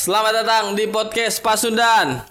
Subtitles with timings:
[0.00, 2.24] Selamat datang di podcast Pasundan.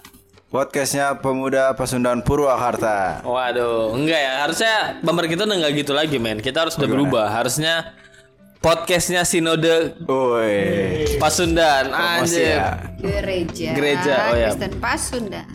[0.50, 3.22] Podcastnya pemuda Pasundan Purwakarta.
[3.22, 4.32] Waduh, enggak ya.
[4.42, 4.74] Harusnya
[5.06, 6.42] bumper kita udah nggak gitu lagi, men.
[6.42, 7.30] Kita harus udah berubah.
[7.30, 7.94] Harusnya
[8.58, 11.14] podcastnya Sinode Woi.
[11.22, 11.94] Pasundan.
[11.94, 12.58] Promosi Anjir.
[12.58, 12.70] ya.
[12.98, 14.50] Gereja, Gereja, oh ya.
[14.50, 15.46] Kristen Pasundan.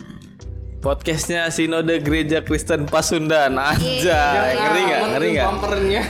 [0.80, 3.60] Podcastnya Sinode Gereja Kristen Pasundan.
[3.60, 4.56] Aja.
[4.56, 5.00] Ngeri nggak?
[5.12, 5.48] Ngeri nggak?
[5.52, 6.02] Bumpernya.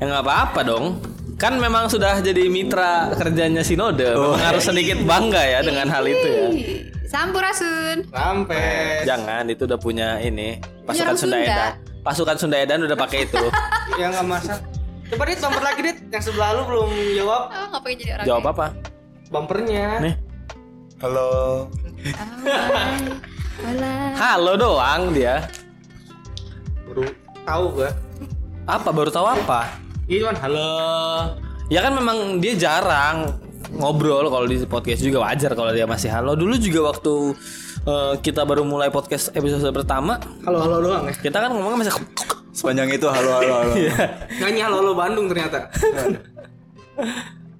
[0.00, 1.04] Ya nggak apa-apa dong.
[1.42, 4.14] Kan memang sudah jadi mitra kerjanya Sinode.
[4.14, 6.46] Memang harus sedikit bangga ya dengan hal itu ya.
[7.10, 8.06] Sampurasun.
[8.14, 11.42] Sampai Jangan, itu udah punya ini pasukan Sunda.
[11.42, 11.72] Edan.
[12.06, 13.42] Pasukan Sunda Edan udah pakai itu.
[14.00, 14.62] yang nggak masak.
[15.10, 15.98] Coba dit bumper lagi dit.
[16.14, 18.66] Yang sebelah lu belum jawab Oh, nggak pengen jadi orang Jawab apa?
[19.32, 19.86] bumpernya.
[19.98, 20.14] Nih.
[21.02, 21.30] Halo.
[23.66, 23.94] Hola.
[24.14, 25.42] Halo doang dia.
[26.86, 27.10] Baru
[27.42, 27.90] tahu gua.
[28.70, 29.60] Apa baru tahu apa?
[30.12, 30.70] Iya cuman halo.
[31.72, 33.32] Ya kan memang dia jarang
[33.72, 36.36] ngobrol kalau di podcast juga wajar kalau dia masih halo.
[36.36, 37.32] Dulu juga waktu
[37.88, 41.16] eh, kita baru mulai podcast episode pertama, Halo halo doang ya.
[41.16, 41.94] kita kan ngomongnya masih
[42.52, 43.72] Sepanjang itu halo halo halo.
[44.44, 45.72] Nyanyi halo halo Bandung ternyata.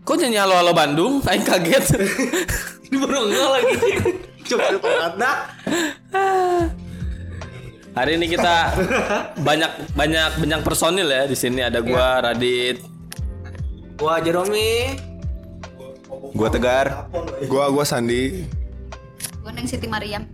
[0.04, 1.24] Kok nyanyi halo halo Bandung?
[1.24, 2.04] Aing kaget.
[2.92, 3.74] Ini baru enggak lagi.
[4.52, 4.64] Coba
[5.08, 5.32] ada.
[7.92, 8.72] Hari ini kita
[9.48, 12.80] banyak banyak banyak personil ya di sini ada gua Radit.
[14.00, 14.96] Gua Jeromi.
[16.32, 17.12] Gua Tegar.
[17.44, 18.48] Gua gua Sandi.
[19.42, 20.24] Gue Neng Siti Mariam.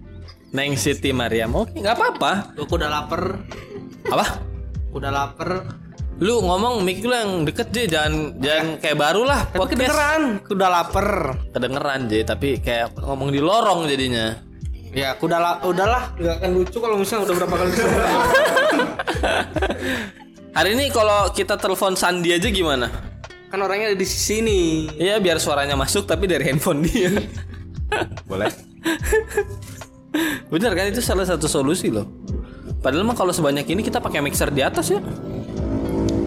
[0.54, 1.50] Neng Siti Mariam.
[1.58, 2.32] Oke, nggak apa-apa.
[2.54, 3.22] Gua udah lapar.
[4.06, 4.26] Apa?
[4.94, 5.50] Udah lapar.
[6.18, 9.70] Lu ngomong mic lu yang deket J, jangan jangan kayak baru lah podcast.
[9.74, 10.22] kedengeran.
[10.50, 11.06] Udah lapar.
[11.54, 14.34] Kedengeran J, tapi kayak ngomong di lorong jadinya.
[14.90, 17.70] Ya, aku udah la- udahlah, nggak akan lucu kalau misalnya udah berapa kali
[20.56, 22.88] Hari ini kalau kita telepon Sandi aja gimana?
[23.48, 24.84] kan orangnya ada di sini.
[24.92, 27.08] Iya biar suaranya masuk tapi dari handphone dia.
[28.28, 28.52] Boleh.
[30.52, 32.04] Bener kan itu salah satu solusi loh.
[32.84, 35.00] Padahal mah kalau sebanyak ini kita pakai mixer di atas ya.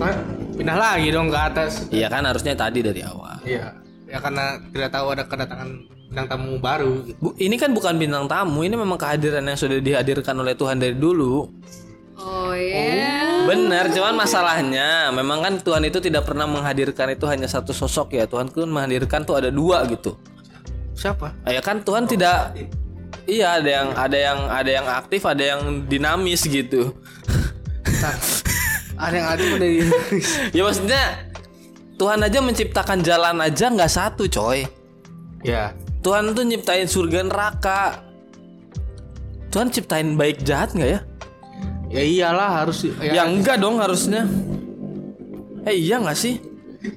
[0.01, 0.17] Nah,
[0.57, 1.85] pindah lagi dong ke atas.
[1.93, 3.37] Iya kan harusnya tadi dari awal.
[3.45, 3.69] Iya.
[4.11, 5.69] Ya karena tidak tahu ada kedatangan
[6.11, 6.93] bintang tamu baru.
[7.07, 7.19] gitu.
[7.23, 10.99] Bu, ini kan bukan bintang tamu, ini memang kehadiran yang sudah dihadirkan oleh Tuhan dari
[10.99, 11.47] dulu.
[12.19, 13.47] Oh iya.
[13.47, 18.27] Benar, cuman masalahnya memang kan Tuhan itu tidak pernah menghadirkan itu hanya satu sosok ya.
[18.27, 20.19] Tuhan kan menghadirkan tuh ada dua gitu.
[20.93, 21.33] Siapa?
[21.47, 22.53] Ah, Ya kan Tuhan tidak
[23.25, 26.91] Iya, ada yang ada yang ada yang aktif, ada yang dinamis gitu.
[28.01, 28.15] Nah,
[28.97, 29.81] ada yang ada udah di
[30.57, 31.30] ya maksudnya
[32.01, 34.65] Tuhan aja menciptakan jalan aja nggak satu, coy.
[35.45, 35.77] Ya.
[36.01, 38.01] Tuhan tuh nyiptain surga neraka.
[39.53, 40.99] Tuhan ciptain baik jahat nggak ya?
[41.93, 44.25] Ya iyalah harus Ya, enggak dong harusnya.
[45.61, 46.41] Eh iya nggak sih?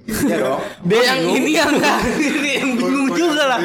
[0.09, 0.61] Iya dong.
[0.89, 3.61] dia yang ini yang enggak ini yang bingung juga lah.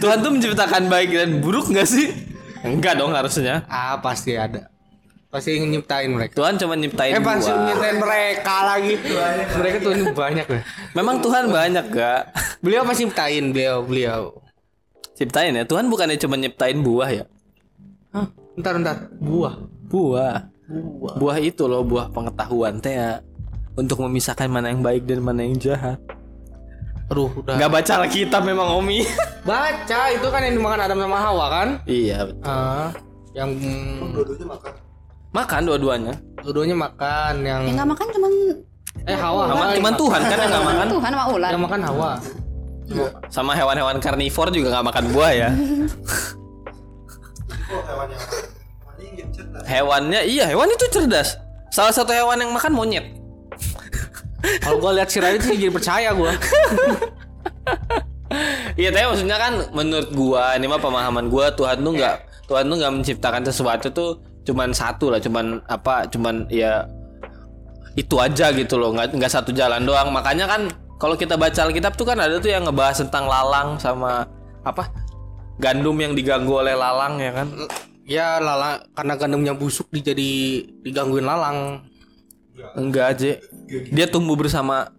[0.00, 2.08] Tuhan tuh menciptakan baik dan buruk nggak sih?
[2.64, 3.68] Enggak dong harusnya.
[3.68, 4.72] Ah pasti ada.
[5.30, 6.34] Pasti ingin nyiptain mereka.
[6.34, 7.70] Tuhan cuma nyiptain Eh pasti dua.
[7.70, 8.94] nyiptain mereka lagi.
[9.54, 10.60] Mereka tuh ini banyak ya.
[10.98, 12.22] Memang Tuhan banyak gak?
[12.58, 14.22] Beliau pasti nyiptain beliau beliau.
[15.14, 15.62] Ciptain ya.
[15.62, 17.24] Tuhan bukannya cuma nyiptain buah ya?
[18.10, 18.26] Hah?
[18.58, 18.96] Bentar bentar.
[19.22, 19.54] Buah.
[19.86, 20.36] Buah.
[21.14, 21.38] Buah.
[21.38, 23.22] itu loh buah pengetahuan teh ya.
[23.78, 26.02] Untuk memisahkan mana yang baik dan mana yang jahat.
[27.06, 27.54] Aduh udah.
[27.54, 29.06] Gak baca Alkitab memang Omi.
[29.46, 31.68] Baca itu kan yang dimakan Adam sama Hawa kan?
[31.88, 32.28] iya.
[32.28, 32.44] betul.
[32.44, 32.92] Ah,
[33.32, 34.89] yang Makan
[35.64, 36.14] dua-duanya.
[36.40, 38.32] dua-duanya makan yang Yang nggak makan cuman
[39.06, 39.42] eh Hawa.
[39.46, 40.86] Cuman, Hawa cuman Tuhan kan yang gak makan.
[40.90, 41.50] Tuhan sama ular.
[41.50, 42.10] yang makan Hawa.
[43.30, 45.48] Sama hewan-hewan karnivor juga gak makan buah ya.
[49.70, 51.38] Hewannya iya hewan itu cerdas.
[51.70, 53.06] Salah satu hewan yang makan monyet.
[54.66, 56.34] Kalau gua lihat si Radit sih jadi percaya gua.
[58.78, 62.76] Iya tapi maksudnya kan menurut gua ini mah pemahaman gua Tuhan tuh nggak Tuhan tuh
[62.78, 66.88] nggak menciptakan sesuatu tuh cuman satu lah cuman apa cuman ya
[67.98, 70.14] itu aja gitu loh nggak nggak satu jalan doang.
[70.14, 70.70] Makanya kan
[71.00, 74.28] kalau kita baca Alkitab tuh kan ada tuh yang ngebahas tentang lalang sama
[74.62, 74.92] apa
[75.60, 77.48] gandum yang diganggu oleh lalang ya kan?
[78.06, 80.30] Ya lala karena gandumnya busuk dia jadi
[80.82, 81.86] digangguin lalang.
[82.76, 83.40] enggak aja
[83.88, 84.92] dia tumbuh bersama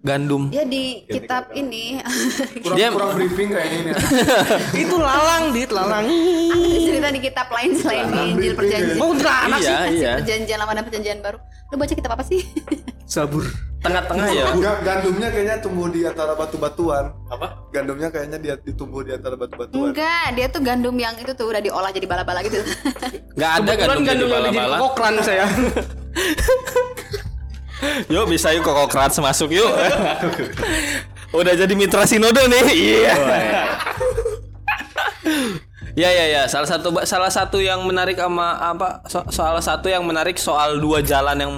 [0.00, 1.98] gandum Dia di kitab ini
[2.78, 3.90] dia Kurang briefing kayaknya ini.
[3.90, 3.96] ya.
[4.86, 6.06] itu lalang dit lalang.
[6.06, 8.96] ada cerita di kitab lain selain di Injil perjanjian.
[9.02, 9.68] Oh enggak anak sih.
[9.68, 11.38] iya iya Perjanjian lama dan perjanjian baru.
[11.68, 12.40] Lu baca kitab apa sih?
[13.08, 13.44] Sabur.
[13.78, 17.14] tengah-tengah ya Enggak, gandumnya kayaknya tumbuh di antara batu-batuan.
[17.30, 19.94] apa Gandumnya kayaknya dia ditumbuh di antara batu-batuan.
[19.94, 22.58] Enggak, dia tuh gandum yang itu tuh udah diolah jadi bala-bala gitu.
[23.38, 25.46] nggak ada gandum gandum yang jadi bala-bala saya.
[28.08, 29.70] Yuk bisa yuk kok keras masuk yuk.
[31.30, 32.64] Udah jadi mitra Sinodo nih.
[32.68, 33.14] Iya.
[35.98, 40.06] Ya ya ya, salah satu salah satu yang menarik sama apa so- salah satu yang
[40.06, 41.52] menarik soal dua jalan yang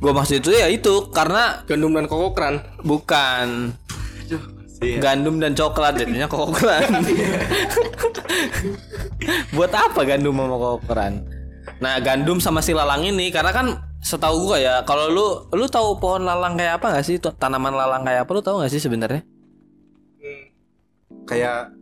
[0.00, 2.64] gua maksud itu ya itu karena Gandum dan kokokran.
[2.80, 3.76] bukan
[5.00, 6.84] gandum dan coklat jadinya kokokran.
[9.56, 11.12] Buat apa gandum sama kokokran?
[11.80, 15.96] Nah, gandum sama si lalang ini karena kan setahu gua ya, kalau lu lu tahu
[15.96, 17.16] pohon lalang kayak apa gak sih?
[17.16, 19.24] Tanaman lalang kayak apa lu tahu gak sih sebenarnya?
[21.24, 21.72] Kayak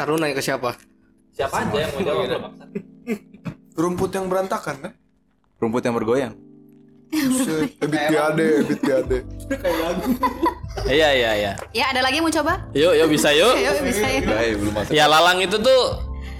[0.00, 0.80] Taruh nanya ke siapa?
[1.36, 2.56] Siapa aja yang mau jawab?
[3.84, 4.92] Rumput yang berantakan kan?
[5.60, 6.34] rumput yang bergoyang.
[7.84, 9.12] Ebit GAD, ebit GAD.
[10.86, 11.52] Iya iya iya.
[11.74, 12.62] Ya ada lagi yang mau coba?
[12.72, 13.52] Yuk yuk bisa yuk.
[13.52, 14.22] Ayo bisa ya.
[14.54, 14.92] Belum masuk.
[14.94, 15.82] Ya lalang itu tuh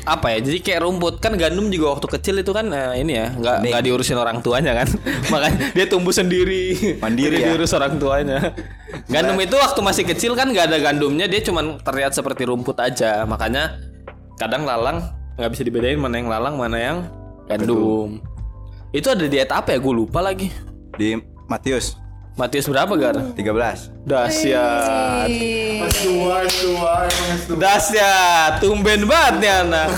[0.09, 0.39] apa ya?
[0.41, 3.83] Jadi kayak rumput kan gandum juga waktu kecil itu kan eh, ini ya nggak nggak
[3.85, 4.89] diurusin orang tuanya kan,
[5.33, 7.53] makanya dia tumbuh sendiri, Mandiri ya.
[7.53, 8.57] diurus orang tuanya.
[9.07, 13.23] Gandum itu waktu masih kecil kan nggak ada gandumnya, dia cuman terlihat seperti rumput aja,
[13.29, 13.77] makanya
[14.41, 15.05] kadang lalang
[15.37, 16.99] nggak bisa dibedain mana yang lalang mana yang
[17.45, 18.25] gandum.
[18.91, 19.79] Itu ada diet apa ya?
[19.79, 20.51] Gue lupa lagi.
[20.99, 21.15] Di
[21.47, 22.00] Matius
[22.33, 23.17] Matius berapa gar?
[23.35, 23.91] 13.
[24.03, 25.29] Dahsyat,
[25.77, 27.57] Mas tua, tua, emang mas tua.
[27.59, 29.89] dahsyat, tumben banget nih anak.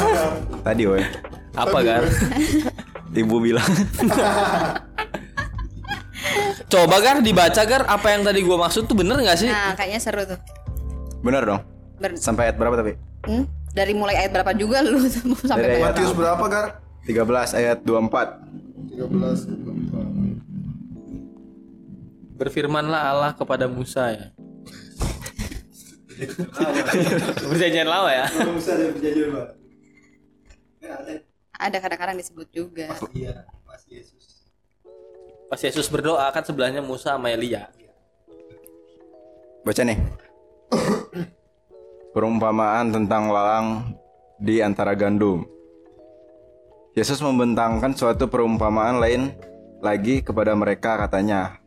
[0.61, 1.05] Tadi woi.
[1.53, 2.03] Apa gar?
[3.13, 3.69] Ibu bilang
[6.67, 9.47] Coba Gar dibaca Gar apa yang tadi gua maksud tuh bener nggak sih?
[9.47, 10.41] Nah kayaknya seru tuh.
[11.21, 11.61] bener dong.
[12.01, 12.97] Ber- Sampai ayat berapa tapi?
[13.23, 13.45] Hmm?
[13.71, 14.99] Dari mulai ayat berapa juga lu
[15.45, 15.93] sampai Dari berapa?
[15.93, 16.67] Matius berapa, Gar?
[17.05, 18.97] 13 ayat 24.
[18.97, 19.72] 13.
[22.43, 24.27] Berfirmanlah Allah kepada Musa ya.
[27.55, 28.27] Perjanjian lama ya.
[31.55, 32.91] Ada kadang-kadang disebut juga.
[35.47, 37.71] Pas Yesus berdoa kan sebelahnya Musa sama Elia.
[39.63, 40.03] Baca nih.
[42.11, 43.95] Perumpamaan tentang lalang
[44.43, 45.47] di antara gandum.
[46.99, 49.31] Yesus membentangkan suatu perumpamaan lain
[49.79, 51.62] lagi kepada mereka katanya.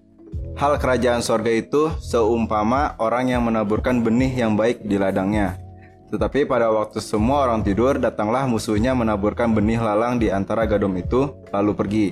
[0.55, 5.59] Hal kerajaan sorga itu seumpama orang yang menaburkan benih yang baik di ladangnya.
[6.07, 11.35] Tetapi pada waktu semua orang tidur, datanglah musuhnya menaburkan benih lalang di antara gandum itu,
[11.51, 12.05] lalu pergi.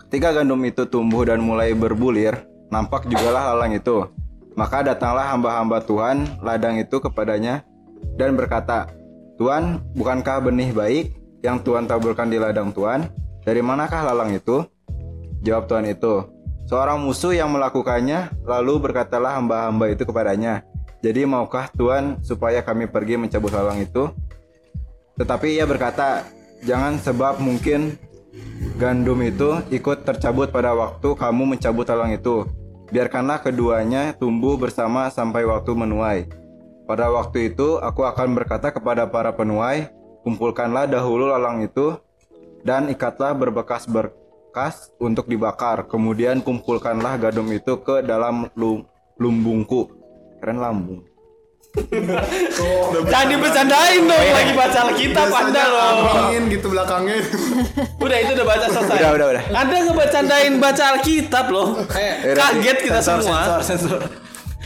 [0.00, 2.40] Ketika gandum itu tumbuh dan mulai berbulir,
[2.72, 4.08] nampak jugalah lalang itu.
[4.56, 7.68] Maka datanglah hamba-hamba Tuhan ladang itu kepadanya
[8.16, 8.88] dan berkata,
[9.36, 11.12] Tuhan, bukankah benih baik
[11.44, 13.12] yang Tuhan taburkan di ladang Tuhan?
[13.44, 14.64] Dari manakah lalang itu?
[15.44, 16.37] Jawab Tuhan itu,
[16.68, 20.62] seorang musuh yang melakukannya, lalu berkatalah hamba-hamba itu kepadanya,
[21.00, 24.12] jadi maukah Tuhan supaya kami pergi mencabut lalang itu?
[25.16, 26.28] Tetapi ia berkata,
[26.62, 27.96] jangan sebab mungkin
[28.76, 32.46] gandum itu ikut tercabut pada waktu kamu mencabut lalang itu.
[32.92, 36.20] Biarkanlah keduanya tumbuh bersama sampai waktu menuai.
[36.88, 39.92] Pada waktu itu aku akan berkata kepada para penuai,
[40.24, 41.94] kumpulkanlah dahulu lalang itu
[42.64, 43.36] dan ikatlah
[44.48, 45.86] berbekas-berkas untuk dibakar.
[45.86, 48.84] Kemudian kumpulkanlah gandum itu ke dalam lu-
[49.20, 49.92] lumbungku.
[50.40, 51.02] Keren lambung.
[53.12, 55.84] Jangan dibercandain dong lagi baca Alkitab Anda loh.
[56.32, 57.20] Angin gitu belakangnya.
[58.04, 58.98] Udah itu udah baca selesai.
[58.98, 59.42] Udah, udah, udah.
[59.52, 61.84] Anda ngebacandain baca Alkitab loh.
[62.24, 63.60] Kaget kita Sensor, semua.
[63.60, 64.00] sensor, sensor.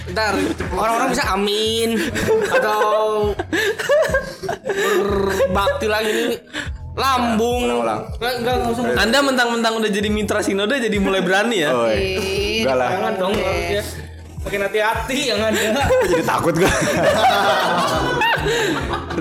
[0.02, 0.34] Ntar
[0.74, 1.90] orang-orang bisa amin
[2.50, 3.30] atau
[4.98, 6.38] berbakti lagi nih
[6.92, 7.62] lambung.
[7.82, 8.84] Ulang, Enggak, enggak langsung.
[8.92, 11.70] Anda mentang-mentang udah jadi mitra sinode jadi mulai berani ya.
[11.72, 12.88] Oh, enggak lah.
[12.92, 13.82] Jangan dong harusnya.
[14.42, 15.86] Makin hati-hati yang ada.
[16.10, 16.72] Jadi takut gue.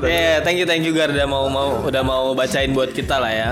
[0.01, 3.30] Ya, thank you thank you Gar udah mau mau udah mau bacain buat kita lah
[3.30, 3.50] ya.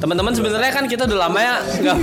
[0.00, 1.96] Teman-teman sebenarnya kan kita udah lama ya nggak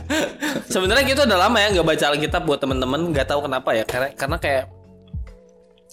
[0.74, 4.12] sebenarnya kita udah lama ya nggak baca Alkitab buat teman-teman nggak tahu kenapa ya karena
[4.12, 4.64] karena kayak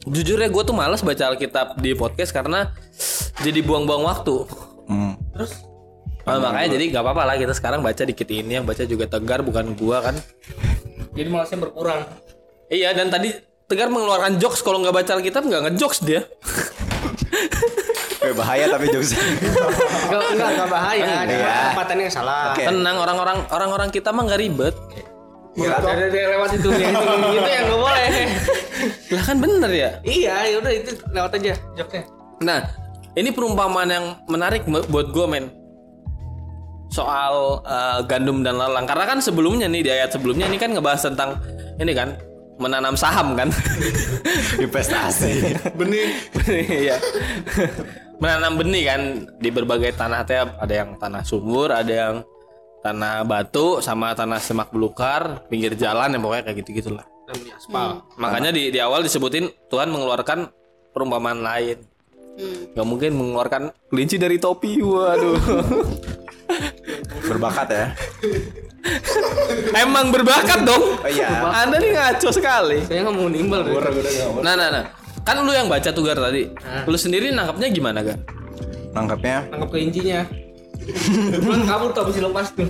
[0.09, 2.73] jujur ya gue tuh males baca Alkitab di podcast karena
[3.41, 4.35] jadi buang-buang waktu.
[4.89, 5.15] Hmm.
[6.21, 9.41] Oh, makanya jadi nggak apa-apa lah kita sekarang baca dikit ini yang baca juga Tegar
[9.41, 10.15] bukan gua kan.
[11.17, 12.05] Jadi malasnya berkurang.
[12.69, 13.33] Iya dan tadi
[13.65, 16.21] Tegar mengeluarkan jokes kalau nggak baca Alkitab nggak ngejokes dia.
[18.21, 19.17] Eh, bahaya tapi jokes.
[19.17, 21.25] Enggak, enggak, enggak bahaya.
[21.25, 21.25] Iya.
[21.25, 22.53] Kesempatannya yang salah.
[22.53, 22.69] Oke.
[22.69, 24.75] Tenang orang-orang orang-orang kita mah nggak ribet.
[25.51, 28.07] Ada ada ada lewat itu yang itu, itu yang nggak boleh.
[29.15, 29.89] Lah kan bener ya.
[30.07, 32.03] Iya, ya udah itu lewat aja joknya.
[32.39, 32.59] Nah,
[33.19, 35.51] ini perumpamaan yang menarik bu- buat gue men.
[36.87, 38.87] Soal eh, gandum dan lalang.
[38.87, 41.39] Karena kan sebelumnya nih di ayat sebelumnya ini kan ngebahas tentang
[41.79, 42.15] ini kan
[42.55, 43.51] menanam saham kan.
[44.63, 45.51] Investasi.
[45.75, 46.15] Benih.
[46.47, 46.95] Iya.
[48.21, 49.01] menanam benih kan
[49.41, 52.15] di berbagai tanah teh ada yang tanah sumur, ada yang
[52.81, 57.05] tanah batu sama tanah semak belukar, pinggir jalan yang pokoknya kayak gitu-gitulah.
[57.29, 58.03] dan di aspal.
[58.19, 60.51] Makanya di di awal disebutin Tuhan mengeluarkan
[60.91, 61.79] perumpamaan lain.
[62.35, 62.75] Hmm.
[62.75, 64.81] Gak mungkin mengeluarkan kelinci dari topi.
[64.83, 65.39] Waduh.
[67.31, 67.85] Berbakat ya.
[69.77, 70.99] Emang berbakat dong.
[70.99, 71.29] Oh iya.
[71.63, 72.83] Anda nih ngaco sekali.
[72.83, 73.61] Saya nggak mau nimbal.
[74.41, 74.85] Nah, nah, nah.
[75.21, 76.49] Kan lu yang baca tuh Gar tadi.
[76.89, 78.19] Lu sendiri nangkapnya gimana, Gar?
[78.91, 80.27] Nangkapnya Tangkap kelincinya.
[81.43, 82.67] Belum kabur tuh habis lepas tuh.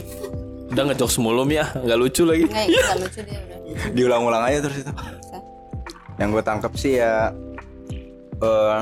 [0.72, 2.48] Udah ngejok mulu ya, nggak lucu lagi.
[2.48, 3.58] Nggak, lucu dia udah.
[3.96, 4.94] diulang-ulang aja terus itu.
[6.20, 7.32] Yang gue tangkap sih ya
[8.42, 8.80] eh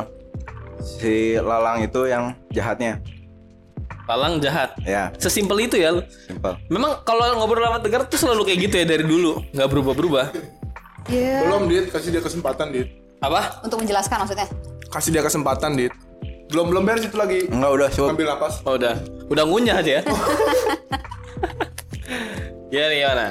[0.79, 3.01] si Lalang itu yang jahatnya.
[4.10, 4.74] Lalang jahat.
[4.81, 5.93] Ya, Sesimpel itu ya.
[6.25, 6.58] simpel.
[6.74, 10.25] Memang kalau ngobrol sama Tegar tuh selalu kayak gitu ya dari dulu, nggak berubah-berubah.
[11.10, 11.46] Iya.
[11.46, 12.89] Belum dit, kasih dia kesempatan dit.
[13.22, 13.62] Apa?
[13.62, 14.48] Untuk menjelaskan maksudnya.
[14.89, 15.93] Kasih dia kesempatan dit.
[16.50, 17.46] Belum belum beres itu lagi.
[17.50, 18.10] Enggak udah cukup.
[18.18, 18.53] Ambil napas.
[18.65, 18.96] Oh, udah,
[19.29, 20.01] udah ngunyah aja ya.
[22.74, 23.27] ya nih gimana?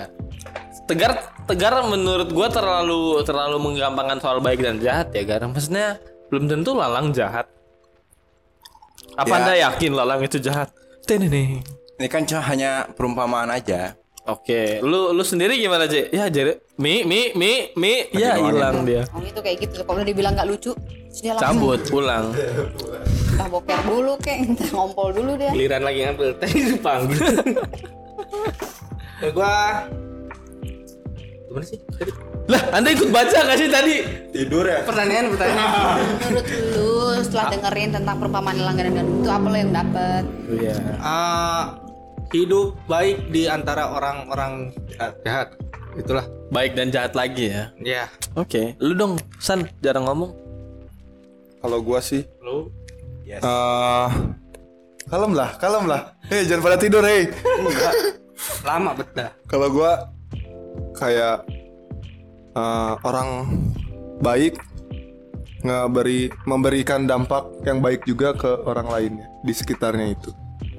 [0.89, 1.13] Tegar,
[1.45, 5.45] Tegar menurut gua terlalu terlalu menggampangkan soal baik dan jahat ya, Gar.
[5.45, 5.99] Maksudnya
[6.31, 7.51] belum tentu Lalang jahat.
[9.19, 9.37] Apa Ya.
[9.43, 10.71] anda yakin Lalang itu jahat?
[11.03, 11.61] Tenene.
[11.99, 13.99] Ini kan cuma hanya perumpamaan aja.
[14.29, 16.13] Oke, lu lu sendiri gimana, Cek?
[16.13, 19.03] Ya, jadi mi mi mi mi ya doang hilang dia.
[19.17, 19.81] Oh itu kayak gitu.
[19.83, 20.77] Kalau udah dibilang nggak lucu,
[21.25, 22.27] langsung Cabut pulang.
[23.29, 25.51] entah boker dulu kek, entah ngompol dulu dia.
[25.55, 27.19] Giliran lagi ngambil teh dipanggil.
[29.19, 29.83] Ya gua
[31.49, 31.81] Gimana sih?
[31.91, 32.13] Tadi?
[32.49, 33.95] Lah, Anda ikut baca gak sih tadi?
[34.31, 34.85] Tidur ya?
[34.85, 35.99] Pertanyaan pertanyaan.
[36.29, 36.47] Menurut
[36.77, 36.93] lu
[37.25, 40.23] setelah dengerin tentang perumpamaan langganan dan itu apa lo yang dapet?
[40.49, 40.77] Iya.
[41.01, 41.63] Ah,
[42.31, 45.15] hidup baik di antara orang-orang jahat.
[45.25, 45.49] jahat.
[45.97, 46.25] Itulah.
[46.49, 47.65] Baik dan jahat lagi ya.
[47.81, 48.05] Ya.
[48.37, 50.48] Oke, lu dong, San, jarang ngomong.
[51.69, 52.73] Kalau gua sih Lu
[53.29, 53.45] Yes.
[53.45, 54.09] eh
[55.05, 56.17] kalem lah, kalem lah.
[56.33, 57.29] Hei, jangan pada tidur, hei.
[58.65, 59.29] lama betul.
[59.45, 60.09] Kalau gua
[60.97, 61.45] kayak
[62.57, 63.53] eh, orang
[64.25, 64.57] baik
[65.61, 70.33] ngeberi memberikan dampak yang baik juga ke orang lainnya di sekitarnya itu.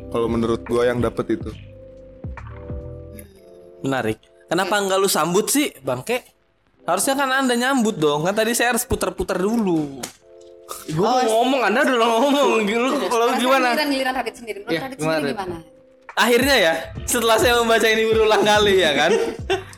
[0.09, 1.53] Kalau menurut gua yang dapet itu.
[3.85, 4.17] Menarik.
[4.49, 6.25] Kenapa nggak lu sambut sih, Bangke?
[6.89, 8.25] Harusnya kan Anda nyambut dong.
[8.25, 10.01] Kan tadi saya harus putar-putar dulu.
[10.87, 12.49] Gue mau ngomong, Anda udah ngomong.
[12.83, 13.73] Lu kalau gimana?
[13.73, 14.57] Giliran giliran Radit sendiri.
[14.59, 15.37] Menurut Ya, Radit gimana, sendiri Radit?
[15.39, 15.57] gimana?
[16.19, 16.73] Akhirnya ya,
[17.05, 19.11] setelah saya membaca ini berulang kali ya kan.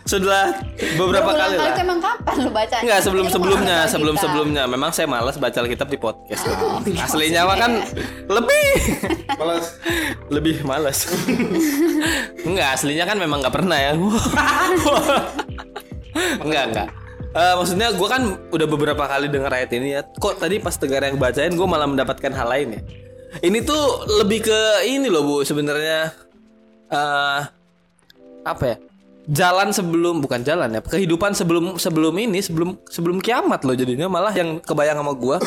[0.01, 0.57] Setelah
[0.98, 1.71] beberapa Berulang kali kali lah.
[1.71, 2.75] itu emang kapan lu baca?
[2.81, 4.24] Enggak sebelum Ini lu sebelumnya, pernah baca sebelum kita.
[4.25, 4.63] sebelumnya.
[4.65, 6.43] Memang saya malas baca Alkitab di podcast.
[6.50, 7.71] Oh, Aslinya mah kan
[8.27, 8.65] lebih
[9.31, 9.65] Malas.
[10.27, 11.00] lebih malas.
[12.41, 13.91] enggak, aslinya kan memang nggak pernah ya.
[16.41, 16.88] enggak, enggak.
[17.32, 20.02] Eh, maksudnya gue kan udah beberapa kali denger ayat ini ya.
[20.04, 22.82] Kok tadi pas Tegar yang bacain gue malah mendapatkan hal lain ya.
[23.40, 26.12] Ini tuh lebih ke ini loh bu sebenarnya
[26.92, 27.42] eh
[28.44, 28.78] apa ya?
[29.32, 34.36] Jalan sebelum bukan jalan ya, kehidupan sebelum sebelum ini sebelum sebelum kiamat loh jadinya malah
[34.36, 35.40] yang kebayang sama gua.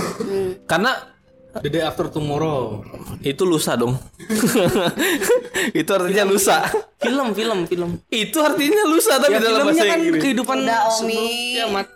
[0.64, 1.13] Karena
[1.62, 2.82] The day after tomorrow.
[3.22, 3.94] itu lusa dong.
[5.80, 6.66] itu artinya lusa.
[6.98, 7.90] Film, film, film.
[8.08, 10.22] Itu artinya lusa tapi Ya, dalam filmnya bahasa kan Inggris.
[10.22, 11.14] kehidupan Udah, Omi.
[11.54, 11.86] kiamat.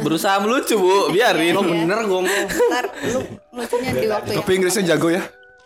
[0.00, 1.08] Berusaha melucu, Bu.
[1.08, 1.52] Biarin.
[1.52, 2.42] Lo bener gue mau.
[2.48, 3.20] Ntar lu
[3.52, 5.22] lucunya di waktu Tapi yang Inggrisnya jago ya.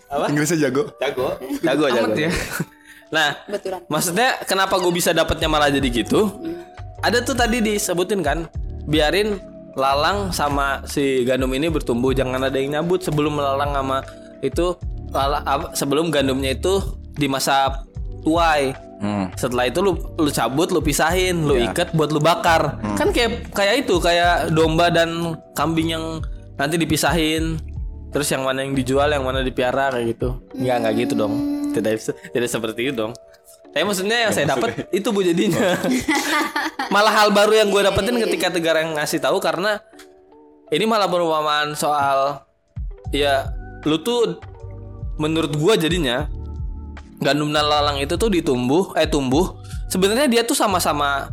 [0.07, 0.25] Apa?
[0.27, 0.83] Inggrisnya jago.
[0.99, 1.27] Jago.
[1.63, 2.07] Jago, jago.
[2.11, 2.31] Amat ya.
[3.11, 3.83] Nah, betulan.
[3.87, 6.31] maksudnya kenapa gue bisa dapatnya malah jadi gitu?
[7.01, 8.47] Ada tuh tadi disebutin kan,
[8.87, 9.39] biarin
[9.79, 14.03] lalang sama si gandum ini bertumbuh, jangan ada yang nyabut sebelum lalang sama
[14.43, 14.75] itu
[15.15, 16.81] lala- sebelum gandumnya itu
[17.15, 17.85] di masa
[18.23, 18.75] tuai.
[19.01, 19.33] Hmm.
[19.33, 22.77] Setelah itu lu lu cabut, lu pisahin, lu ikat buat lu bakar.
[23.01, 26.21] Kan kayak kayak itu, kayak domba dan kambing yang
[26.61, 27.57] nanti dipisahin.
[28.11, 30.37] Terus yang mana yang dijual, yang mana dipiara kayak gitu.
[30.53, 31.35] Enggak, enggak gitu dong.
[31.73, 31.93] Tidak
[32.35, 33.13] tidak seperti itu dong.
[33.71, 35.79] Tapi maksudnya yang saya dapat itu bu jadinya.
[36.95, 39.79] malah hal baru yang gue dapetin ketika Tegar yang ngasih tahu karena
[40.75, 42.43] ini malah perumpamaan soal
[43.15, 43.51] ya
[43.87, 44.39] lu tuh
[45.19, 46.31] menurut gua jadinya
[47.21, 49.61] gandum dan lalang itu tuh ditumbuh eh tumbuh
[49.91, 51.29] sebenarnya dia tuh sama-sama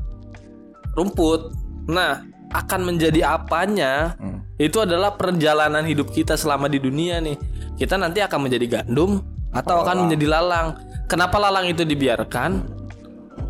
[0.98, 1.53] rumput.
[1.88, 4.17] Nah akan menjadi apanya
[4.58, 7.38] itu adalah perjalanan hidup kita selama di dunia nih.
[7.77, 9.22] Kita nanti akan menjadi gandum
[9.53, 10.75] atau akan menjadi lalang
[11.08, 12.78] kenapa lalang itu dibiarkan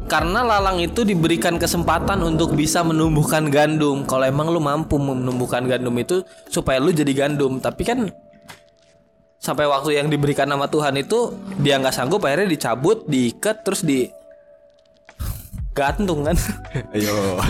[0.07, 4.07] karena lalang itu diberikan kesempatan untuk bisa menumbuhkan gandum.
[4.07, 8.07] Kalau emang lu mampu menumbuhkan gandum itu supaya lu jadi gandum, tapi kan
[9.37, 14.07] sampai waktu yang diberikan nama Tuhan itu dia nggak sanggup akhirnya dicabut, diikat terus di
[15.75, 16.39] gantung kan.
[16.95, 17.43] Ayo.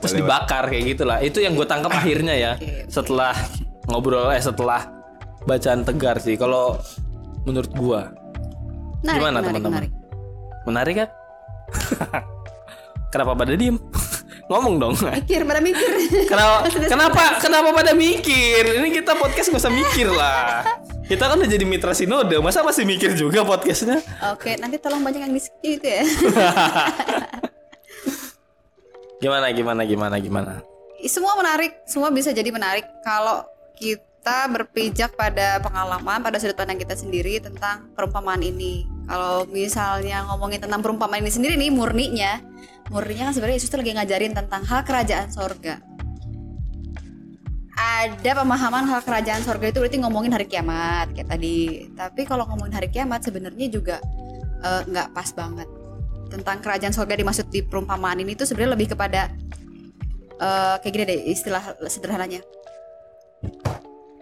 [0.00, 1.20] terus dibakar kayak gitulah.
[1.20, 2.52] Itu yang gue tangkap akhirnya ya
[2.88, 3.36] setelah
[3.84, 4.88] ngobrol eh setelah
[5.44, 6.40] bacaan tegar sih.
[6.40, 6.80] Kalau
[7.44, 8.10] menurut gua
[9.02, 9.72] Menarik, gimana teman-teman?
[9.72, 9.92] menarik.
[10.66, 11.08] Menarik kan?
[13.12, 13.76] Kenapa pada diem?
[14.50, 14.94] Ngomong dong.
[14.94, 15.90] Mikir pada mikir.
[16.30, 18.62] Kenapa kenapa kenapa pada mikir?
[18.78, 20.62] Ini kita podcast gak usah mikir lah.
[21.02, 23.98] Kita kan udah jadi mitra sinode, masa masih mikir juga podcastnya?
[24.30, 26.02] Oke, nanti tolong banyak yang di skip itu ya.
[29.18, 30.54] Gimana gimana gimana gimana?
[31.06, 33.44] semua menarik, semua bisa jadi menarik kalau
[33.78, 38.82] kita berpijak pada pengalaman, pada sudut pandang kita sendiri tentang perumpamaan ini.
[39.06, 42.42] Kalau misalnya ngomongin tentang perumpamaan ini sendiri nih murninya,
[42.90, 45.78] murninya kan sebenarnya Yesus tuh lagi ngajarin tentang hal kerajaan sorga.
[47.76, 51.86] Ada pemahaman hal kerajaan sorga itu berarti ngomongin hari kiamat kayak tadi.
[51.94, 54.02] Tapi kalau ngomongin hari kiamat sebenarnya juga
[54.66, 55.68] eh, nggak pas banget.
[56.26, 59.30] Tentang kerajaan sorga dimaksud di perumpamaan ini tuh sebenarnya lebih kepada
[60.42, 62.42] eh, kayak gini deh istilah sederhananya.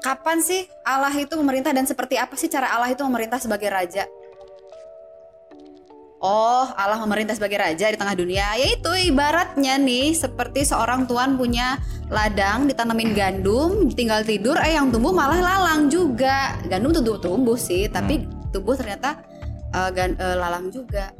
[0.04, 4.04] Kapan sih Allah itu memerintah dan seperti apa sih cara Allah itu memerintah sebagai raja?
[6.20, 8.52] Oh, Allah memerintah sebagai raja di tengah dunia.
[8.60, 11.80] Yaitu ibaratnya nih seperti seorang tuan punya
[12.12, 16.60] ladang ditanemin gandum, tinggal tidur eh yang tumbuh malah lalang juga.
[16.68, 19.24] Gandum tumbuh tumbuh sih, tapi tumbuh ternyata
[19.72, 21.16] eh, gan- eh, lalang juga.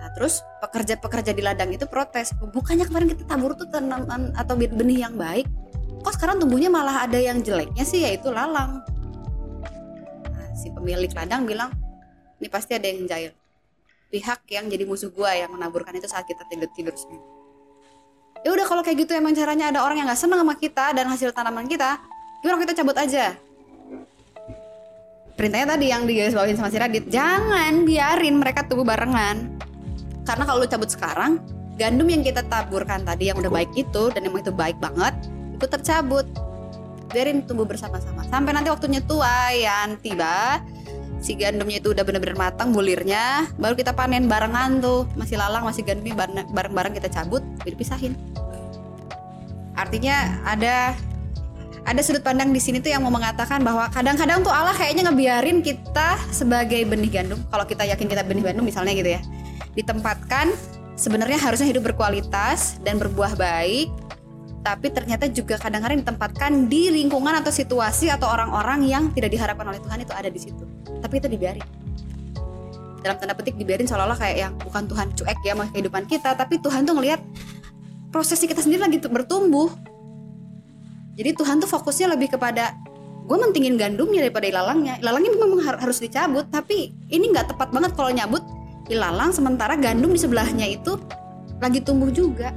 [0.00, 2.32] Nah, terus pekerja-pekerja di ladang itu protes.
[2.40, 5.44] Bukannya kemarin kita tabur tuh tanaman atau benih yang baik,
[6.02, 8.82] kok sekarang tumbuhnya malah ada yang jeleknya sih yaitu lalang.
[10.26, 11.70] Nah, si pemilik ladang bilang,
[12.42, 13.32] ini pasti ada yang jahil.
[14.12, 17.22] Pihak yang jadi musuh gua yang menaburkan itu saat kita tidur tidur semua.
[18.42, 21.06] Ya udah kalau kayak gitu emang caranya ada orang yang nggak senang sama kita dan
[21.06, 22.02] hasil tanaman kita,
[22.42, 23.38] gimana kita cabut aja?
[25.32, 29.56] Perintahnya tadi yang digarisbawahin sama si Radit, jangan biarin mereka tumbuh barengan.
[30.26, 31.38] Karena kalau lu cabut sekarang,
[31.78, 35.14] gandum yang kita taburkan tadi yang udah baik itu dan emang itu baik banget,
[35.62, 36.26] itu tercabut.
[37.14, 38.26] Biarin tumbuh bersama-sama.
[38.26, 40.58] Sampai nanti waktunya tuayan tiba,
[41.22, 45.06] si gandumnya itu udah bener-bener matang bulirnya, baru kita panen barengan tuh.
[45.14, 48.18] Masih lalang, masih gandumnya bareng- bareng-bareng kita cabut, dipisahin.
[49.78, 50.98] Artinya ada
[51.82, 55.66] ada sudut pandang di sini tuh yang mau mengatakan bahwa kadang-kadang tuh Allah kayaknya ngebiarin
[55.66, 57.42] kita sebagai benih gandum.
[57.50, 59.20] Kalau kita yakin kita benih gandum misalnya gitu ya.
[59.74, 60.54] Ditempatkan
[60.94, 63.90] sebenarnya harusnya hidup berkualitas dan berbuah baik.
[64.62, 69.82] Tapi ternyata juga kadang-kadang ditempatkan di lingkungan atau situasi atau orang-orang yang tidak diharapkan oleh
[69.82, 70.62] Tuhan itu ada di situ.
[71.02, 71.66] Tapi itu dibiarin.
[73.02, 76.62] Dalam tanda petik dibiarin seolah-olah kayak yang bukan Tuhan cuek ya sama kehidupan kita, tapi
[76.62, 77.18] Tuhan tuh ngelihat
[78.14, 79.74] prosesnya kita sendiri lagi bertumbuh.
[81.18, 82.78] Jadi Tuhan tuh fokusnya lebih kepada
[83.26, 85.02] gue mentingin gandumnya daripada ilalangnya.
[85.02, 88.46] Ilalangnya memang har- harus dicabut, tapi ini nggak tepat banget kalau nyabut
[88.86, 90.94] ilalang sementara gandum di sebelahnya itu
[91.58, 92.54] lagi tumbuh juga.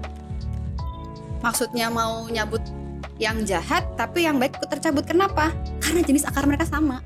[1.46, 2.66] Maksudnya mau nyabut
[3.22, 5.06] yang jahat, tapi yang baik ikut tercabut.
[5.06, 5.54] Kenapa?
[5.78, 7.06] Karena jenis akar mereka sama.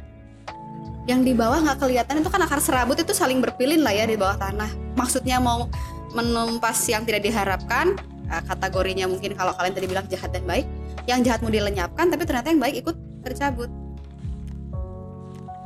[1.04, 4.16] Yang di bawah nggak kelihatan itu kan akar serabut itu saling berpilin lah ya di
[4.16, 4.72] bawah tanah.
[4.96, 5.68] Maksudnya mau
[6.16, 8.00] menumpas yang tidak diharapkan,
[8.32, 10.66] eh, kategorinya mungkin kalau kalian tadi bilang jahat dan baik,
[11.10, 13.70] yang jahat mau dilenyapkan tapi ternyata yang baik ikut tercabut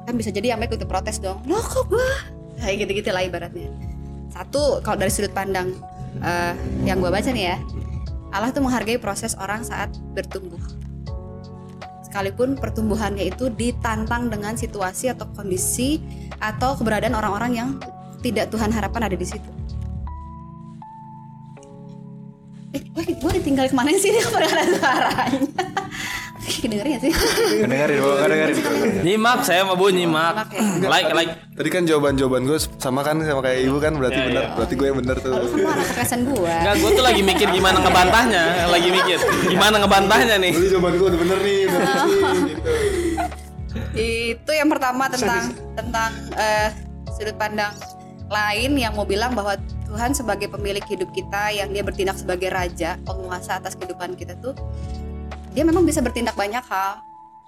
[0.07, 2.11] kan bisa jadi yang baik ikut protes dong loh kok gua
[2.59, 3.67] kayak gitu-gitu lah ibaratnya
[4.31, 5.75] satu kalau dari sudut pandang
[6.23, 6.55] eh,
[6.87, 7.57] yang gua baca nih ya
[8.33, 10.57] Allah tuh menghargai proses orang saat bertumbuh.
[12.09, 16.01] Sekalipun pertumbuhannya itu ditantang dengan situasi atau kondisi
[16.41, 17.69] atau keberadaan orang-orang yang
[18.25, 19.49] tidak Tuhan harapkan ada di situ.
[22.73, 24.09] Eh gue, ditinggal ke mana sih?
[24.13, 24.65] Dia suaranya
[26.43, 27.13] dengerin gak sih
[27.55, 28.55] Kedengerin, Bu, kedengerin.
[29.01, 30.51] Nyimak saya mau bu nyimak.
[30.81, 31.31] Like like.
[31.53, 34.43] Tadi kan jawaban-jawaban gue sama kan sama kayak ibu kan berarti Ya, benar.
[34.43, 34.49] ya.
[34.53, 35.33] Berarti gue yang benar tuh.
[35.45, 40.35] semua anak kekerasan gue Enggak, gue tuh lagi mikir gimana ngebantahnya, lagi mikir gimana ngebantahnya
[40.37, 40.53] nih.
[40.67, 41.79] Jawaban gue udah bener nih, udah
[42.49, 42.71] gitu.
[43.93, 46.69] itu yang pertama tentang tentang eh,
[47.11, 47.73] sudut pandang
[48.27, 49.53] lain yang mau bilang bahwa
[49.85, 54.57] Tuhan sebagai pemilik hidup kita yang dia bertindak sebagai raja penguasa atas kehidupan kita tuh
[55.53, 56.97] dia memang bisa bertindak banyak hal.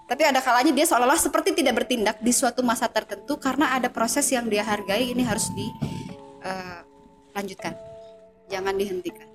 [0.06, 4.30] Tapi ada kalanya dia seolah-olah seperti tidak bertindak di suatu masa tertentu karena ada proses
[4.30, 5.50] yang dia hargai ini harus
[7.34, 7.74] dilanjutkan
[8.46, 9.26] jangan dihentikan.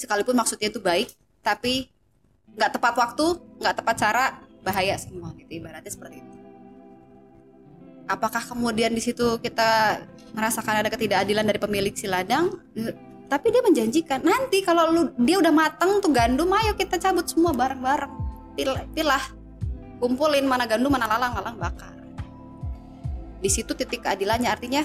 [0.00, 1.12] Sekalipun maksudnya itu baik
[1.44, 1.92] tapi
[2.56, 4.24] nggak tepat waktu nggak tepat cara
[4.64, 5.60] bahaya semua gitu.
[5.60, 6.32] Ibaratnya seperti itu.
[8.08, 10.00] Apakah kemudian di situ kita
[10.32, 12.56] merasakan ada ketidakadilan dari pemilik si ladang?
[12.72, 12.96] Eh,
[13.28, 17.52] tapi dia menjanjikan nanti kalau lu dia udah mateng tuh gandum ayo kita cabut semua
[17.52, 18.12] bareng-bareng.
[18.56, 19.24] Pilah, pilah
[20.00, 21.92] kumpulin mana gandum mana lalang lalang bakar.
[23.38, 24.82] Di situ titik keadilannya artinya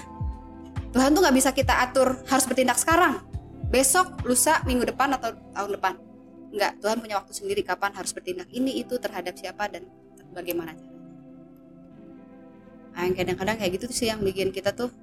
[0.93, 3.23] Tuhan tuh nggak bisa kita atur harus bertindak sekarang.
[3.71, 5.93] Besok lusa minggu depan atau tahun depan.
[6.53, 8.51] Nggak Tuhan punya waktu sendiri kapan harus bertindak.
[8.51, 9.87] Ini itu terhadap siapa dan
[10.35, 10.75] bagaimana
[12.93, 14.93] yang kadang-kadang kayak gitu sih yang bikin kita tuh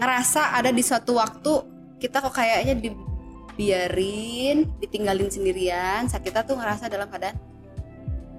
[0.00, 2.88] ngerasa ada di suatu waktu kita kok kayaknya di,
[3.60, 6.08] dibiarin ditinggalin sendirian.
[6.08, 7.36] Saat kita tuh ngerasa dalam keadaan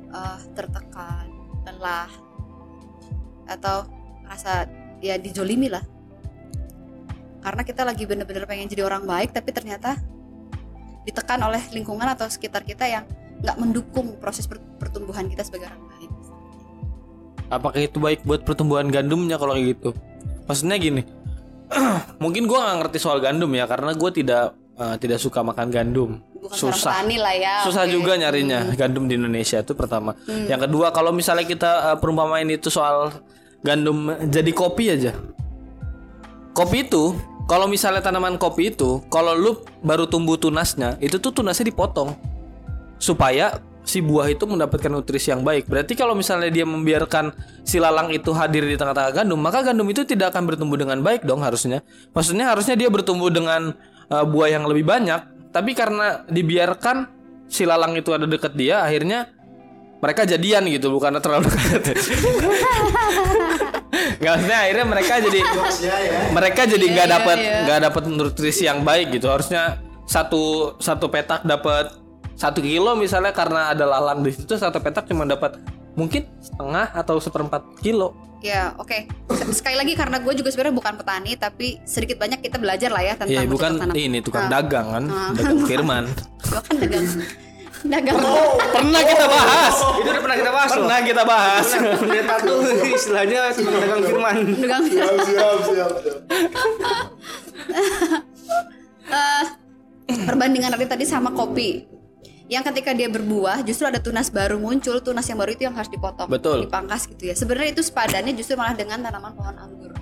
[0.10, 1.30] eh, tertekan
[1.62, 2.10] lelah
[3.45, 3.86] atau
[4.26, 4.65] ngerasa
[5.06, 5.86] ya dijolimi lah.
[7.41, 9.97] Karena kita lagi bener-bener pengen jadi orang baik tapi ternyata
[11.06, 13.06] ditekan oleh lingkungan atau sekitar kita yang
[13.41, 16.12] nggak mendukung proses per- pertumbuhan kita sebagai orang baik.
[17.50, 19.89] Apakah itu baik buat pertumbuhan gandumnya kalau kayak gitu?
[20.45, 21.02] Maksudnya gini,
[22.24, 26.12] mungkin gua nggak ngerti soal gandum ya karena gue tidak eh, tidak suka makan gandum.
[26.42, 27.06] bukan Susah.
[27.06, 27.94] lah ya Susah oke.
[27.94, 30.18] juga nyarinya gandum di Indonesia itu pertama.
[30.26, 33.14] Yang kedua kalau misalnya kita eh, perumpamain itu soal
[33.62, 35.14] gandum jadi kopi aja.
[36.52, 37.16] Kopi itu
[37.48, 39.52] kalau misalnya tanaman kopi itu kalau lu
[39.86, 42.16] baru tumbuh tunasnya itu tuh tunasnya dipotong
[43.02, 45.65] supaya si buah itu mendapatkan nutrisi yang baik.
[45.67, 47.34] Berarti kalau misalnya dia membiarkan
[47.65, 51.26] si lalang itu hadir di tengah-tengah gandum, maka gandum itu tidak akan bertumbuh dengan baik
[51.26, 51.82] dong harusnya.
[52.13, 53.74] Maksudnya harusnya dia bertumbuh dengan
[54.10, 57.10] uh, buah yang lebih banyak, tapi karena dibiarkan
[57.52, 59.28] si lalang itu ada dekat dia, akhirnya
[60.02, 61.98] mereka jadian gitu, bukan terlalu dekat.
[64.22, 65.39] Nggak maksudnya akhirnya mereka jadi
[66.38, 67.58] mereka jadi nggak iya, dapat iya.
[67.65, 69.30] nggak dapat nutrisi yang baik gitu.
[69.30, 72.01] Harusnya satu satu petak dapat
[72.41, 75.62] satu kilo misalnya karena ada lalang di situ satu petak cuma dapat
[75.93, 78.17] mungkin setengah atau seperempat kilo.
[78.41, 82.58] ya oke Se- sekali lagi karena gue juga sebenarnya bukan petani tapi sedikit banyak kita
[82.58, 83.93] belajar lah ya tentang Iya bercocok bukan tanam.
[83.95, 84.51] ini tukang Ah.
[84.51, 85.30] dagang kan, Ah.
[85.32, 86.04] dagang firman.
[86.49, 87.06] Gua kan dagang
[87.84, 88.17] dagang
[88.71, 89.75] Pernah kita bahas.
[89.95, 90.77] Itu udah pernah kita bahas loh.
[90.82, 91.65] Pernah kita bahas.
[91.95, 94.36] Pendeta tuh istilahnya cuma dagang firman.
[94.56, 95.91] dagang siap siap siap
[99.12, 99.43] Eh,
[100.23, 101.86] perbandingan tadi tadi sama kopi
[102.52, 105.88] yang ketika dia berbuah justru ada tunas baru muncul tunas yang baru itu yang harus
[105.88, 106.68] dipotong Betul.
[106.68, 107.36] dipangkas gitu ya.
[107.40, 109.96] Sebenarnya itu sepadannya justru malah dengan tanaman pohon anggur.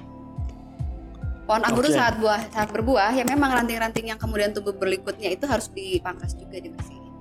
[1.45, 2.01] Pohon anggur itu Oke.
[2.01, 6.57] saat buah saat berbuah ya memang ranting-ranting yang kemudian tumbuh berikutnya itu harus dipangkas juga
[6.57, 7.13] dibersihin.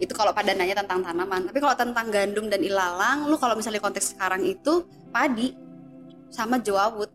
[0.00, 1.52] Itu kalau padanannya tentang tanaman.
[1.52, 5.52] Tapi kalau tentang gandum dan ilalang lu kalau misalnya konteks sekarang itu padi
[6.32, 7.12] sama jawawut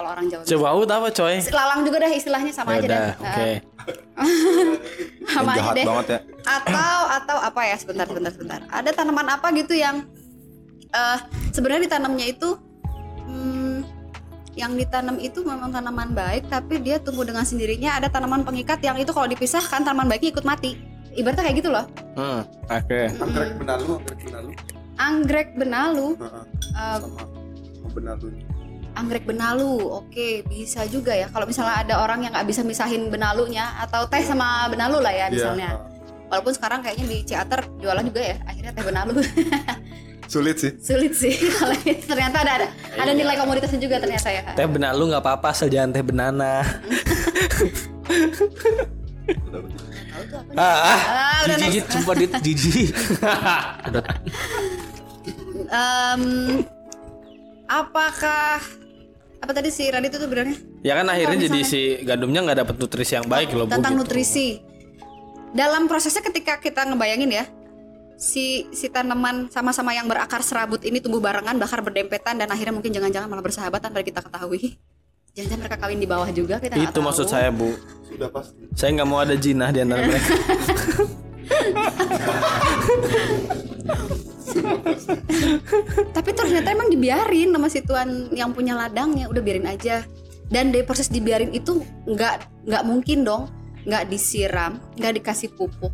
[0.00, 1.36] kalau orang Jawa Coba ut apa coy?
[1.52, 3.50] lalang juga dah istilahnya sama aja Yaudah, dah oke.
[5.36, 5.84] sama aja jahat deh.
[5.84, 6.18] banget ya.
[6.48, 7.76] Atau atau apa ya?
[7.76, 8.60] Sebentar sebentar sebentar.
[8.72, 10.08] Ada tanaman apa gitu yang
[10.90, 11.18] eh
[11.52, 12.56] sebenarnya ditanamnya itu
[13.28, 13.84] hmm,
[14.56, 18.00] yang ditanam itu memang tanaman baik tapi dia tumbuh dengan sendirinya.
[18.00, 20.80] Ada tanaman pengikat yang itu kalau dipisahkan tanaman baiknya ikut mati.
[21.12, 21.84] Ibaratnya kayak gitu loh.
[22.16, 22.40] Hmm,
[22.72, 23.00] oke.
[23.20, 24.50] anggrek benalu anggrek benalu.
[25.00, 26.08] Anggrek benalu.
[26.16, 27.20] Heeh, eh, sama
[27.76, 28.26] sama benalu
[28.96, 31.26] anggrek benalu oke bisa juga ya.
[31.30, 35.26] Kalau misalnya ada orang yang nggak bisa misahin benalunya atau teh sama benalu lah ya
[35.28, 35.70] Iya, misalnya.
[35.76, 35.88] Heeh.
[36.30, 39.12] walaupun sekarang kayaknya di Ciater jualan juga ya akhirnya teh benalu.
[40.30, 40.70] Sulit sih.
[40.78, 41.34] Sulit sih.
[42.10, 44.46] Ternyata ada ada, ada nilai komoditasnya juga ternyata ya.
[44.54, 46.62] Teh benalu nggak apa-apa asal jangan teh benana.
[50.54, 51.00] ah, ah.
[51.10, 52.30] ah Jijik, sumpah dit.
[52.46, 52.94] Jijik.
[55.70, 56.22] Em,
[57.70, 58.58] apakah
[59.40, 63.14] apa tadi si Radit itu bilangnya Ya kan akhirnya jadi si gandumnya nggak dapat nutrisi
[63.14, 64.02] yang baik loh Bu, tentang gitu.
[64.04, 64.58] nutrisi
[65.54, 67.44] dalam prosesnya ketika kita ngebayangin ya
[68.16, 72.92] si si tanaman sama-sama yang berakar serabut ini tumbuh barengan bahkan berdempetan dan akhirnya mungkin
[72.92, 74.76] jangan-jangan malah bersahabat tanpa kita ketahui
[75.32, 77.06] jangan-jangan mereka kawin di bawah juga kita nggak Itu tahu.
[77.06, 77.72] maksud saya bu.
[78.04, 80.34] sudah pasti Saya nggak mau ada jinah di antara mereka.
[86.16, 89.26] tapi ternyata emang dibiarin sama si tuan yang punya ladangnya.
[89.26, 90.04] Udah biarin aja.
[90.50, 93.50] Dan dari proses dibiarin itu nggak nggak mungkin dong.
[93.84, 95.92] Nggak disiram nggak dikasih pupuk.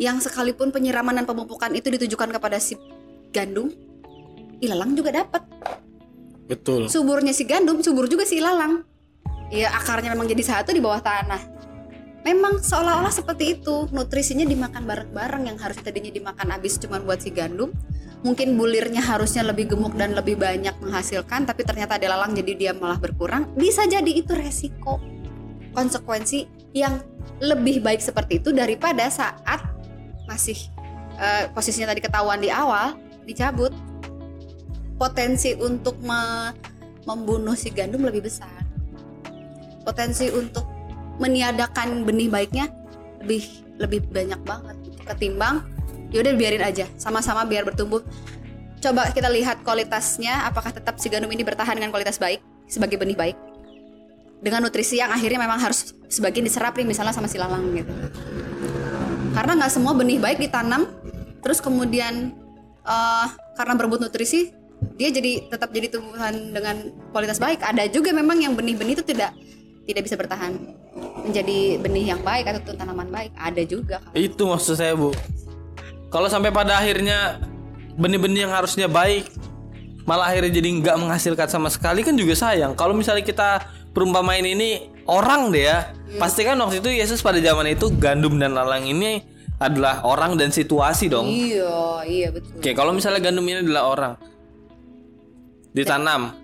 [0.00, 2.78] Yang sekalipun penyiraman dan pemupukan itu ditujukan kepada si
[3.30, 3.68] gandum
[4.60, 5.44] ilalang juga dapat.
[6.50, 6.90] Betul.
[6.90, 8.82] suburnya si gandum subur juga si ilalang.
[9.54, 11.59] Ya akarnya memang jadi satu di bawah tanah
[12.24, 13.88] memang seolah-olah seperti itu.
[13.92, 15.48] Nutrisinya dimakan bareng-bareng.
[15.48, 17.72] Yang harus tadinya dimakan habis cuma buat si gandum.
[18.20, 22.72] Mungkin bulirnya harusnya lebih gemuk dan lebih banyak menghasilkan tapi ternyata ada lalang jadi dia
[22.76, 23.48] malah berkurang.
[23.56, 25.00] Bisa jadi itu resiko
[25.72, 26.44] konsekuensi
[26.76, 27.00] yang
[27.40, 29.64] lebih baik seperti itu daripada saat
[30.28, 30.68] masih
[31.16, 33.72] eh, posisinya tadi ketahuan di awal dicabut.
[35.00, 36.52] Potensi untuk me-
[37.08, 38.52] membunuh si gandum lebih besar.
[39.80, 40.79] Potensi untuk
[41.20, 42.72] meniadakan benih baiknya
[43.20, 43.44] lebih
[43.76, 45.00] lebih banyak banget gitu.
[45.04, 45.64] ketimbang
[46.10, 48.02] yaudah biarin aja sama-sama biar bertumbuh.
[48.80, 53.14] Coba kita lihat kualitasnya apakah tetap si gandum ini bertahan dengan kualitas baik sebagai benih
[53.14, 53.36] baik?
[54.40, 57.92] Dengan nutrisi yang akhirnya memang harus sebagian diserap nih misalnya sama si lalang gitu.
[59.36, 60.88] Karena nggak semua benih baik ditanam
[61.44, 62.32] terus kemudian
[62.88, 64.56] eh, karena berebut nutrisi
[64.96, 67.60] dia jadi tetap jadi tumbuhan dengan kualitas baik.
[67.60, 69.36] Ada juga memang yang benih-benih itu tidak
[69.88, 70.52] tidak bisa bertahan
[71.24, 74.12] menjadi benih yang baik atau tanaman baik ada juga kan.
[74.16, 75.14] Itu maksud saya, Bu.
[76.10, 77.38] Kalau sampai pada akhirnya
[77.94, 79.30] benih-benih yang harusnya baik
[80.08, 82.74] malah akhirnya jadi nggak menghasilkan sama sekali kan juga sayang.
[82.74, 83.62] Kalau misalnya kita
[83.94, 88.58] perumpamain ini orang deh ya, pasti kan waktu itu Yesus pada zaman itu gandum dan
[88.58, 89.22] lalang ini
[89.60, 91.28] adalah orang dan situasi dong.
[91.28, 92.58] Iya, iya betul.
[92.58, 94.12] Oke, kalau misalnya gandum ini adalah orang
[95.76, 96.34] ditanam.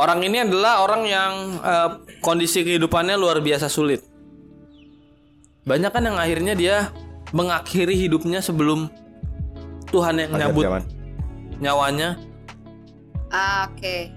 [0.00, 1.88] Orang ini adalah orang yang eh,
[2.24, 4.00] kondisi kehidupannya luar biasa sulit.
[5.60, 6.76] Banyak kan yang akhirnya dia
[7.36, 8.88] mengakhiri hidupnya sebelum
[9.92, 10.82] Tuhan yang Akhir nyabut zaman.
[11.60, 12.08] nyawanya
[13.28, 14.10] Ah, Oke.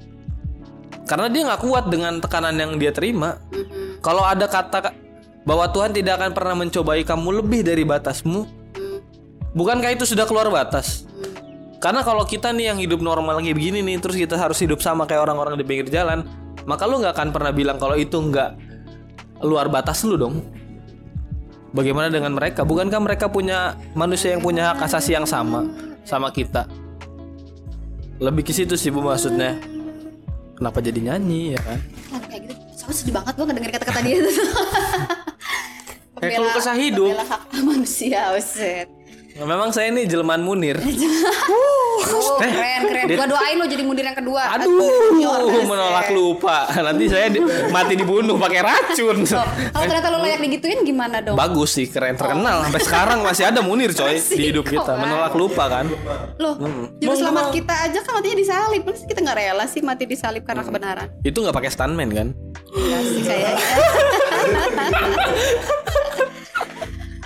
[1.03, 3.37] karena dia nggak kuat dengan tekanan yang dia terima.
[3.51, 3.99] Mhm.
[3.99, 4.95] Kalau ada kata
[5.43, 8.41] bahwa Tuhan tidak akan pernah mencobai kamu lebih dari batasmu,
[8.73, 8.99] Hmm.
[9.51, 11.05] bukankah itu sudah keluar batas?
[11.83, 15.03] Karena kalau kita nih yang hidup normal kayak begini nih, terus kita harus hidup sama
[15.03, 16.23] kayak orang-orang di pinggir jalan,
[16.63, 18.55] maka lu nggak akan pernah bilang kalau itu nggak
[19.43, 20.39] luar batas lu dong.
[21.75, 22.63] Bagaimana dengan mereka?
[22.63, 25.67] Bukankah mereka punya manusia yang punya hak asasi yang sama
[26.07, 26.71] sama kita?
[28.23, 29.59] Lebih ke situ sih bu maksudnya.
[30.55, 31.79] Kenapa jadi nyanyi ya kan?
[32.31, 32.61] Kayak gitu.
[32.79, 34.31] Soalnya sedih banget gue ngedenger kata-kata dia itu.
[36.23, 37.11] Kayak keluh kesah hidup.
[37.11, 38.21] Pembela hak manusia.
[39.33, 40.77] Nah, memang saya ini jelmaan Munir.
[42.03, 43.05] Oh, keren, keren.
[43.15, 44.41] Gua doain lo jadi mundir yang kedua.
[44.43, 45.63] Eh, Aduh, uset.
[45.71, 46.65] menolak lupa.
[46.73, 49.23] Nanti saya di- mati dibunuh pakai racun.
[49.23, 51.37] Oh, kalau ternyata lo layak digituin gimana dong?
[51.37, 52.65] Bagus sih, keren terkenal.
[52.65, 54.99] Sampai sekarang masih ada Munir coy Masih di hidup kita.
[54.99, 55.85] Menolak lupa kan?
[56.35, 56.57] Loh,
[56.97, 58.81] juru selamat kita aja kan matinya disalib.
[58.83, 61.07] Masa kita nggak rela sih mati disalib karena kebenaran?
[61.21, 62.27] Itu nggak pakai stuntman kan?
[62.73, 63.57] Iya sih kayaknya.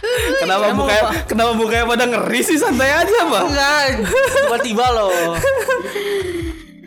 [0.42, 3.48] Kenapa mukanya kenapa mukanya pada ngeri sih santai aja, Bang.
[3.48, 3.84] Enggak,
[4.44, 5.12] tiba-tiba loh.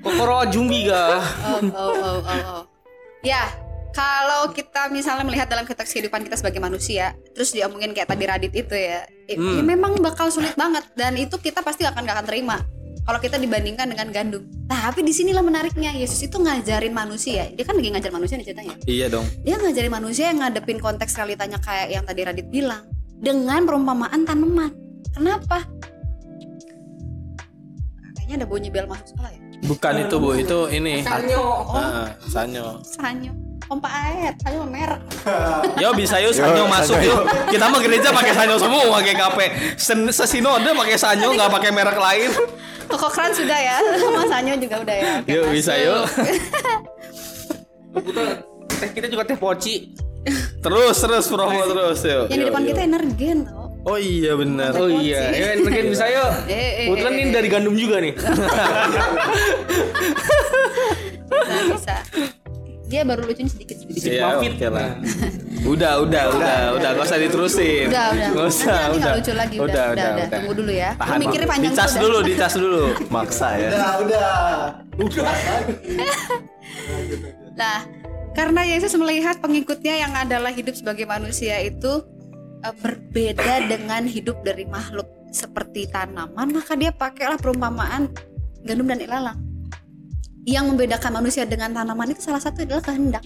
[0.00, 1.20] Kokoro Jumbi ga.
[1.44, 2.62] Oh, oh, oh, oh, oh.
[3.20, 3.52] Ya,
[3.92, 8.52] kalau kita misalnya melihat dalam konteks kehidupan kita sebagai manusia, terus diomongin kayak tadi Radit
[8.54, 12.26] itu ya, i- ya memang bakal sulit banget dan itu kita pasti akan gak akan
[12.26, 12.56] terima
[13.00, 14.42] kalau kita dibandingkan dengan gandum.
[14.64, 17.52] Tapi di sinilah menariknya Yesus itu ngajarin manusia.
[17.52, 18.74] Dia kan lagi ngajar manusia nih ceritanya.
[18.86, 19.26] Iya dong.
[19.42, 22.88] Dia ngajarin manusia yang ngadepin konteks realitanya kayak yang tadi Radit bilang
[23.20, 24.72] dengan perumpamaan tanaman.
[25.12, 25.62] Kenapa?
[28.16, 29.40] Kayaknya ada bunyi bel masuk sekolah ya.
[29.60, 30.28] Bukan itu, Bu.
[30.34, 31.04] Itu ini.
[31.04, 31.44] Sanyo.
[31.68, 32.80] Oh, Ah, sanyo.
[32.80, 33.32] Sanyo.
[33.60, 34.98] Pompa air, Sanyo merek.
[35.78, 37.22] Yo bisa yuk sanyo masuk yuk.
[37.46, 39.46] Kita mah gereja pakai sanyo semua, pakai kape.
[39.78, 42.30] Sen sesinode pakai sanyo, nggak pakai merek lain.
[42.90, 45.12] Koko Kran sudah ya, sama Sanyo juga udah ya.
[45.22, 45.54] Yuk masuk.
[45.54, 46.02] bisa yuk.
[47.94, 48.22] Kita
[48.74, 49.94] teh kita juga teh poci.
[50.60, 52.28] Terus terus promo terus yuk.
[52.28, 52.68] Yang di Yuk, depan yuk.
[52.70, 53.66] kita energen tau.
[53.80, 54.76] Oh iya benar.
[54.76, 56.30] Oh iya, ya mungkin bisa yuk.
[56.52, 58.12] Eh, eh, Kebetulan eh, ini dari gandum juga nih.
[61.30, 61.96] Bisa, bisa.
[62.84, 64.02] Dia baru lucunya sedikit sedikit.
[64.02, 64.52] Iya, Mampit.
[64.58, 64.90] oke lah.
[65.60, 67.92] Udah, udah, udah, udah, gak usah diterusin.
[67.92, 68.28] Udah, udah.
[68.32, 69.12] Nggak usah, nanti, nanti udah.
[69.20, 69.56] lucu lagi.
[69.60, 70.90] Udah, udah, udah, Tunggu dulu ya.
[70.90, 71.18] Lu Tahan.
[71.20, 72.26] mikirnya panjang Dicas dulu, udah.
[72.32, 72.82] dicas dulu.
[73.12, 73.68] Maksa ya.
[77.54, 77.80] Nah,
[78.30, 82.06] karena Yesus melihat pengikutnya yang adalah hidup sebagai manusia itu
[82.62, 88.10] eh, berbeda dengan hidup dari makhluk seperti tanaman, maka dia pakailah perumpamaan
[88.66, 89.38] gandum dan ilalang.
[90.46, 93.22] Yang membedakan manusia dengan tanaman itu salah satu adalah kehendak.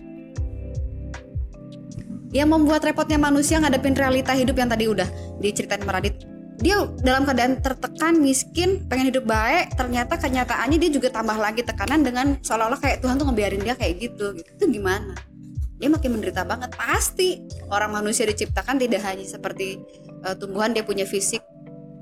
[2.35, 5.07] Yang membuat repotnya manusia ngadepin realita hidup yang tadi udah
[5.39, 6.34] diceritain sama Radit.
[6.63, 12.07] Dia dalam keadaan tertekan, miskin, pengen hidup baik, ternyata kenyataannya dia juga tambah lagi tekanan
[12.07, 14.39] dengan seolah-olah kayak Tuhan tuh ngebiarin dia kayak gitu.
[14.39, 15.19] Itu gimana?
[15.83, 16.71] Dia makin menderita banget.
[16.79, 17.43] Pasti
[17.75, 19.83] orang manusia diciptakan tidak hanya seperti
[20.23, 21.43] eh, tumbuhan dia punya fisik,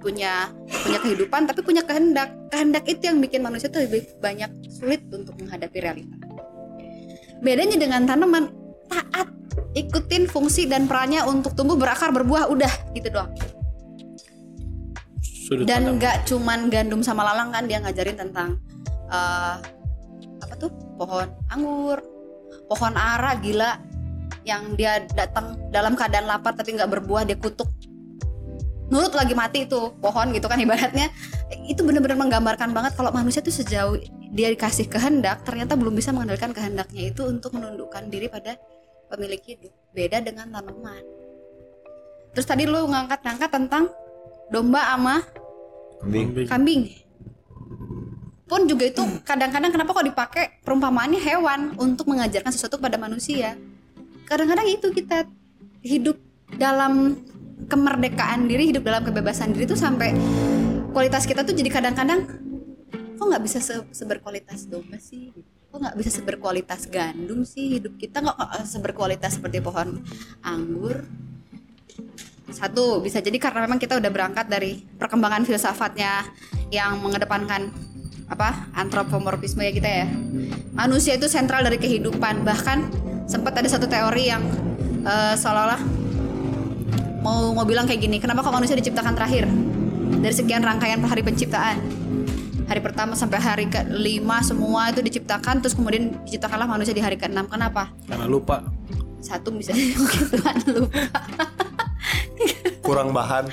[0.04, 2.28] punya punya kehidupan, tapi punya kehendak.
[2.52, 6.16] Kehendak itu yang bikin manusia tuh lebih banyak sulit untuk menghadapi realita.
[7.40, 8.52] Bedanya dengan tanaman,
[8.92, 9.32] taat,
[9.72, 13.32] ikutin fungsi dan perannya untuk tumbuh berakar berbuah udah gitu doang
[15.42, 18.62] Sudut dan nggak cuman gandum sama lalang kan dia ngajarin tentang
[19.10, 19.56] eh,
[20.38, 20.70] apa tuh?
[20.94, 21.98] Pohon anggur
[22.70, 23.76] pohon ara gila
[24.46, 27.66] yang dia datang dalam keadaan lapar tapi nggak berbuah dia kutuk.
[28.92, 31.08] Nurut lagi mati itu pohon gitu kan ibaratnya.
[31.66, 33.98] Itu benar-benar menggambarkan banget kalau manusia tuh sejauh
[34.32, 38.56] dia dikasih kehendak ternyata belum bisa mengendalikan kehendaknya itu untuk menundukkan diri pada
[39.10, 39.72] pemilik hidup.
[39.92, 41.02] Beda dengan tanaman.
[42.32, 43.92] Terus tadi lu ngangkat-ngangkat tentang
[44.52, 45.24] domba sama
[46.04, 46.46] Kambing.
[46.46, 46.82] kambing.
[48.44, 53.56] pun juga itu kadang-kadang kenapa kok dipakai perumpamaannya hewan untuk mengajarkan sesuatu kepada manusia.
[54.28, 55.24] Kadang-kadang itu kita
[55.80, 56.20] hidup
[56.60, 57.16] dalam
[57.64, 60.12] kemerdekaan diri hidup dalam kebebasan diri itu sampai
[60.92, 62.28] kualitas kita tuh jadi kadang-kadang
[63.16, 65.32] kok nggak bisa se- seberkualitas domba sih?
[65.72, 68.20] Kok nggak bisa seberkualitas gandum sih hidup kita?
[68.20, 70.04] Nggak kok seberkualitas seperti pohon
[70.44, 71.08] anggur
[72.50, 76.26] satu bisa jadi karena memang kita udah berangkat dari perkembangan filsafatnya
[76.74, 77.70] yang mengedepankan
[78.26, 80.06] apa antropomorfisme ya kita ya.
[80.74, 82.42] Manusia itu sentral dari kehidupan.
[82.42, 82.78] Bahkan
[83.28, 84.42] sempat ada satu teori yang
[85.04, 85.80] eh, seolah-olah
[87.22, 89.46] mau mau bilang kayak gini kenapa kok manusia diciptakan terakhir?
[90.22, 91.78] Dari sekian rangkaian hari penciptaan.
[92.66, 97.52] Hari pertama sampai hari ke-5 semua itu diciptakan terus kemudian diciptakanlah manusia di hari ke-6
[97.52, 97.92] kenapa?
[98.08, 98.64] Karena lupa.
[99.22, 99.70] satu bisa.
[100.02, 100.98] Mungkin Tuhan lupa
[102.82, 103.46] kurang bahan.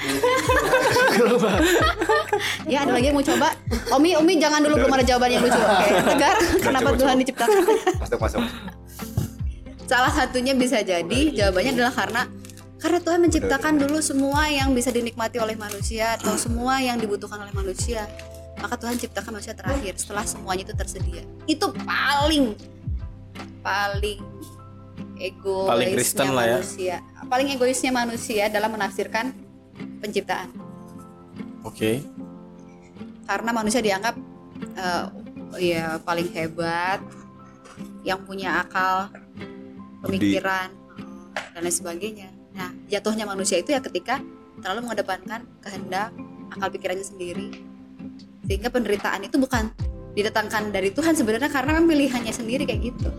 [2.66, 3.54] Ya ada lagi yang mau coba?
[3.94, 5.58] Omi Omi jangan dulu belum ada jawaban yang lucu.
[5.58, 7.58] Oke Tegar kenapa Tuhan diciptakan?
[8.02, 8.42] Masuk masuk.
[9.90, 12.22] salah satunya bisa jadi jawabannya adalah karena
[12.78, 17.52] karena Tuhan menciptakan dulu semua yang bisa dinikmati oleh manusia atau semua yang dibutuhkan oleh
[17.52, 18.06] manusia.
[18.60, 21.24] Maka Tuhan ciptakan manusia terakhir setelah semuanya itu tersedia.
[21.50, 22.54] Itu paling
[23.66, 24.20] paling
[25.20, 26.58] egoisnya Paling Kristen lah ya.
[26.58, 26.96] manusia.
[27.28, 29.36] Paling egoisnya manusia dalam menafsirkan
[30.00, 30.50] penciptaan.
[31.68, 32.02] Oke.
[33.30, 34.18] karena manusia dianggap
[34.74, 35.06] eh,
[35.62, 36.98] ya paling hebat
[38.02, 39.14] yang punya akal
[40.02, 40.74] pemikiran
[41.54, 42.34] dan lain sebagainya.
[42.58, 44.18] Nah jatuhnya manusia itu ya ketika
[44.66, 46.10] terlalu mengedepankan kehendak
[46.50, 47.54] akal pikirannya sendiri.
[48.50, 49.70] Sehingga penderitaan itu bukan
[50.18, 53.14] didatangkan dari Tuhan sebenarnya karena memang pilihannya sendiri kayak gitu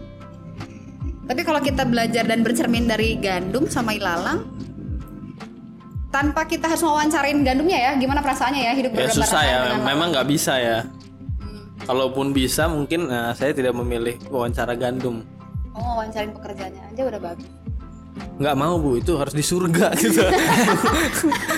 [1.30, 4.42] tapi kalau kita belajar dan bercermin dari gandum sama ilalang
[6.10, 9.58] tanpa kita harus mewawancarain gandumnya ya gimana perasaannya ya hidup Ya berdebar susah ya.
[9.78, 10.78] Memang nggak bisa ya.
[11.86, 15.22] Kalaupun bisa mungkin nah, saya tidak memilih wawancara gandum.
[15.70, 17.46] Oh, wawancarin pekerjaannya aja udah bagus.
[18.40, 20.18] nggak mau bu itu harus di surga gitu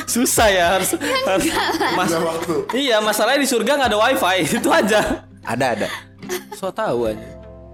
[0.05, 0.93] susah ya harus,
[1.31, 1.49] harus
[1.97, 2.13] mas
[2.77, 5.89] iya masalahnya di surga nggak ada wifi itu aja Ada ada.
[6.53, 7.25] so tahu aja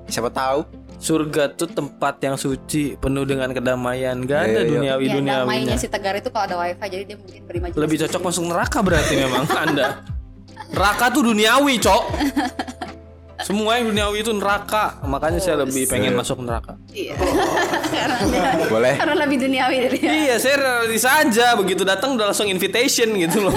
[0.09, 0.63] Siapa tahu?
[0.99, 4.69] Surga tuh tempat yang suci penuh dengan kedamaian gak ada Iya, iya.
[4.69, 7.79] duniawi Ya, duniawinya damainya si Tegar itu kalau ada wifi jadi dia mungkin berimajinasi.
[7.79, 9.87] lebih cocok masuk neraka berarti memang anda
[10.69, 12.03] neraka tuh duniawi cok
[13.41, 17.15] semua yang duniawi itu neraka makanya saya lebih pengen masuk neraka Iya.
[17.95, 18.95] karena dia- Boleh.
[18.99, 20.11] karena lebih duniawi dari dia.
[20.11, 23.55] iya saya realis aja begitu datang udah langsung invitation gitu loh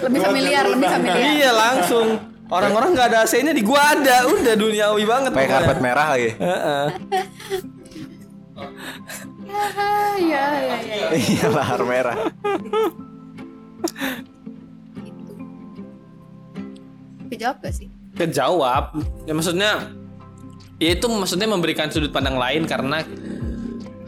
[0.00, 1.18] Lebih familiar, lebih familiar.
[1.34, 2.06] iya langsung
[2.50, 6.30] orang-orang nggak ada AC-nya di gua ada udah duniawi banget Pakai karpet merah lagi.
[6.36, 6.86] Heeh.
[8.60, 11.06] Ah, Iya, iya, iya.
[11.32, 12.16] Iya lahar merah.
[17.30, 17.88] Kejawab gak sih?
[18.20, 19.88] kejawab ya maksudnya
[20.76, 23.00] ya itu maksudnya memberikan sudut pandang lain karena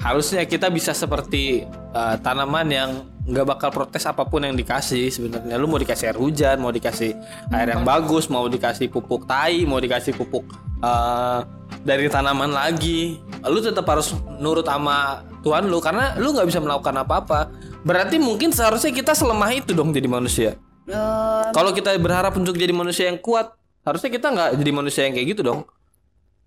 [0.05, 1.65] harusnya kita bisa seperti
[1.97, 2.91] uh, tanaman yang
[3.23, 7.15] nggak bakal protes apa pun yang dikasih sebenarnya lu mau dikasih air hujan mau dikasih
[7.55, 10.43] air yang bagus mau dikasih pupuk tai mau dikasih pupuk
[10.83, 11.47] uh,
[11.87, 16.99] dari tanaman lagi lu tetap harus nurut sama Tuhan lu karena lu nggak bisa melakukan
[16.99, 17.55] apa-apa
[17.87, 22.75] berarti mungkin seharusnya kita selemah itu dong jadi manusia Eh, kalau kita berharap untuk jadi
[22.75, 23.55] manusia yang kuat,
[23.87, 25.61] harusnya kita nggak jadi manusia yang kayak gitu dong.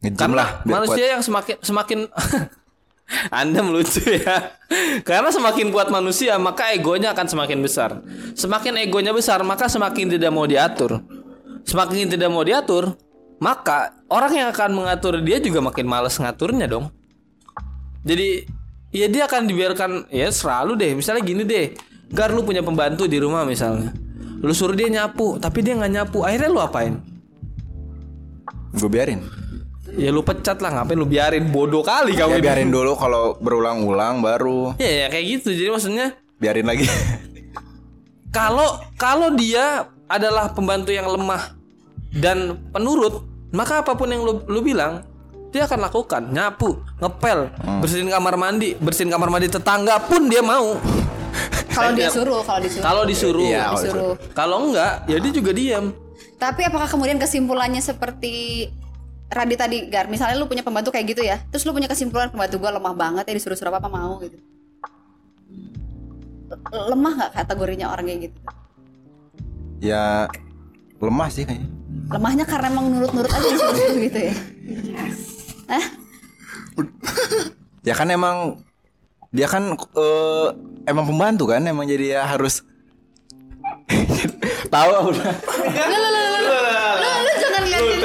[0.03, 0.49] Ngejim Karena lah.
[0.67, 1.99] manusia yang semakin semakin
[3.41, 4.57] Anda melucu ya.
[5.05, 8.01] Karena semakin kuat manusia, maka egonya akan semakin besar.
[8.33, 11.01] Semakin egonya besar, maka semakin tidak mau diatur.
[11.65, 12.93] Semakin tidak mau diatur,
[13.41, 16.93] maka orang yang akan mengatur dia juga makin males ngaturnya dong.
[18.05, 18.45] Jadi
[18.93, 20.91] ya dia akan dibiarkan ya selalu deh.
[20.93, 21.73] Misalnya gini deh,
[22.13, 23.89] Gar lu punya pembantu di rumah misalnya.
[24.45, 26.21] Lu suruh dia nyapu, tapi dia nggak nyapu.
[26.21, 27.01] Akhirnya lu apain?
[28.77, 29.25] Gue biarin.
[29.95, 32.39] Ya lu pecat lah, ngapain lu biarin bodoh kali Ya kamu.
[32.39, 35.49] biarin dulu kalau berulang-ulang baru Ya, ya kayak gitu.
[35.51, 36.84] Jadi maksudnya biarin lagi.
[38.29, 41.55] kalau kalau dia adalah pembantu yang lemah
[42.12, 45.03] dan penurut, maka apa pun yang lu, lu bilang
[45.49, 46.21] dia akan lakukan.
[46.27, 47.47] Nyapu, ngepel,
[47.79, 50.75] bersihin kamar mandi, bersihin kamar mandi tetangga pun dia mau.
[51.71, 52.84] kalau dia Saya tidak- suruh, kalau disuruh.
[52.84, 53.43] Kalau disuruh.
[53.45, 54.13] Iya, kalau disuruh.
[54.31, 55.86] Kalau enggak, ya dia juga diam.
[56.36, 58.67] Tapi apakah kemudian kesimpulannya seperti
[59.25, 62.61] Radit tadi, Gar, misalnya lu punya pembantu kayak gitu ya, terus lu punya kesimpulan pembantu
[62.61, 64.38] gua lemah banget ya disuruh-suruh apa, apa mau gitu.
[66.69, 68.39] Lemah nggak kategorinya orang kayak gitu?
[69.84, 70.28] ya
[71.01, 71.69] lemah sih kayaknya.
[72.09, 74.34] Lemahnya karena emang nurut-nurut aja disuruh-suruh gitu ya.
[75.69, 75.86] Hah?
[77.86, 78.65] Ya kan emang
[79.36, 80.47] dia kan eh,
[80.88, 82.63] emang pembantu kan emang jadi ya harus
[84.73, 85.26] tahu udah.
[85.76, 87.99] Lu, lu, lu, lu, lu, lu jangan liatin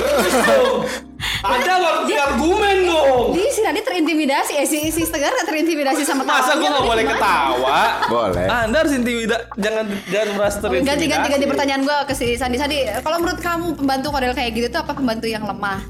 [1.41, 3.27] Anda nggak punya argumen dong.
[3.33, 7.03] Jadi si Radit terintimidasi, eh si, si Tegar terintimidasi sama Masa tawanya gue nggak boleh
[7.05, 7.17] gimana?
[7.17, 7.81] ketawa?
[8.13, 8.47] Boleh.
[8.47, 10.91] Anda harus intimida, jangan jangan merasa terintimidasi.
[10.93, 12.79] Ganti ganti ganti pertanyaan gue ke si Sandi Sandi.
[13.01, 15.81] Kalau menurut kamu pembantu model kayak gitu tuh apa pembantu yang lemah?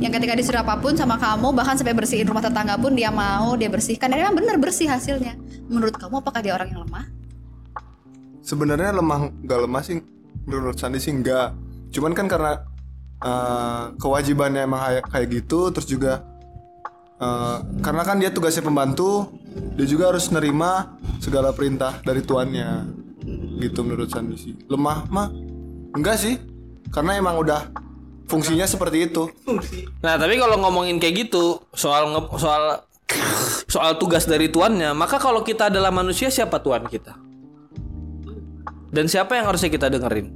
[0.00, 3.58] Yang ketika disuruh apa pun sama kamu bahkan sampai bersihin rumah tetangga pun dia mau
[3.58, 5.34] dia bersihkan dan memang bener bersih hasilnya.
[5.66, 7.04] Menurut kamu apakah dia orang yang lemah?
[8.40, 10.00] Sebenarnya lemah nggak lemah sih
[10.46, 11.52] menurut Sandi sih enggak.
[11.90, 12.62] Cuman kan karena
[13.20, 16.24] eh, kewajibannya emang kayak kayak gitu terus juga
[17.20, 19.30] eh, karena kan dia tugasnya pembantu,
[19.76, 22.98] dia juga harus nerima segala perintah dari tuannya.
[23.60, 24.56] Gitu menurut Sandi sih.
[24.66, 25.28] Lemah mah
[25.92, 26.40] enggak sih.
[26.90, 27.70] Karena emang udah
[28.26, 29.28] fungsinya seperti itu.
[30.02, 32.62] Nah, tapi kalau ngomongin kayak gitu, soal nge- soal
[33.70, 37.14] soal tugas dari tuannya, maka kalau kita adalah manusia siapa tuan kita?
[38.90, 40.34] Dan siapa yang harusnya kita dengerin?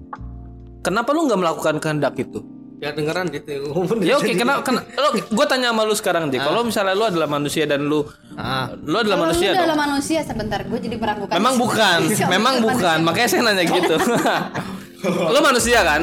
[0.84, 2.44] Kenapa lu nggak melakukan kehendak itu?
[2.84, 3.52] Ya dengeran gitu.
[4.04, 4.60] Ya oke, kenapa?
[4.60, 6.36] Kena, lo, gue tanya sama lu sekarang, Dik.
[6.38, 8.04] Kalau misalnya lu adalah manusia dan lu,
[8.34, 8.68] Ah.
[8.76, 9.60] lu adalah Kalau manusia lu dong.
[9.62, 11.32] adalah manusia sebentar gue jadi meragukan.
[11.32, 11.98] Memang bukan,
[12.34, 12.98] memang bukan.
[13.00, 13.06] manusia?
[13.08, 13.94] Makanya saya nanya gitu.
[15.32, 16.02] lu manusia kan?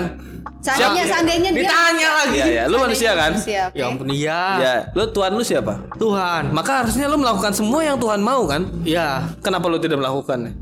[0.62, 2.38] Seandainya seandainya dia Ditanya lagi.
[2.38, 2.64] Ya, ya.
[2.66, 3.34] Lu manusia kan?
[3.34, 3.78] Manusia, oke.
[3.78, 4.42] Ya ampun iya.
[4.58, 5.74] Ya, lu tuan lu siapa?
[5.98, 6.50] Tuhan.
[6.50, 8.70] Maka harusnya lu melakukan semua yang Tuhan mau kan?
[8.82, 9.26] Ya.
[9.42, 10.54] Kenapa lu tidak melakukannya?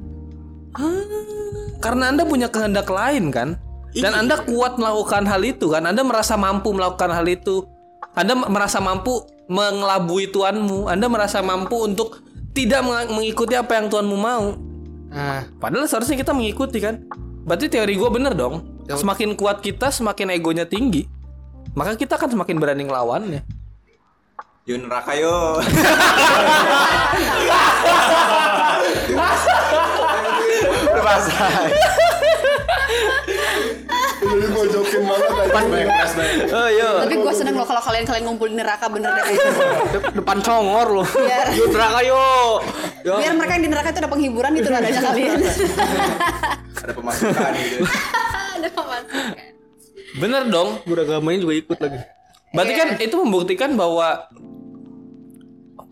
[1.80, 3.56] Karena Anda punya kehendak lain kan?
[4.00, 5.84] Dan Anda kuat melakukan hal itu kan?
[5.86, 7.68] Anda merasa mampu melakukan hal itu.
[8.16, 10.88] Anda merasa mampu mengelabui Tuanmu.
[10.88, 12.22] Anda merasa mampu untuk
[12.52, 14.56] tidak meng- mengikuti apa yang Tuanmu mau.
[15.10, 17.06] Nah, Padahal seharusnya kita mengikuti kan?
[17.44, 18.78] Berarti teori gue bener dong.
[18.90, 21.06] Semakin kuat kita, semakin egonya tinggi.
[21.78, 23.42] Maka kita akan semakin berani ngelawannya.
[24.66, 25.58] Yun neraka yo.
[30.90, 31.04] Udah
[34.40, 34.48] basah.
[34.48, 35.30] Jadi mojokin banget
[36.50, 36.90] Oh iya.
[37.04, 39.26] Tapi gue seneng loh kalau kalian kalian ngumpul di neraka bener deh.
[40.16, 41.08] Depan congor loh.
[41.08, 42.58] Biar, Yuk neraka yuk.
[43.04, 45.40] biar mereka yang di neraka itu ada penghiburan itu adanya kalian.
[46.80, 47.84] Ada pemasukan gitu.
[48.56, 49.36] ada pemasukan.
[50.16, 50.80] Bener dong.
[50.88, 52.00] beragamanya juga ikut lagi.
[52.56, 54.32] Berarti kan itu membuktikan bahwa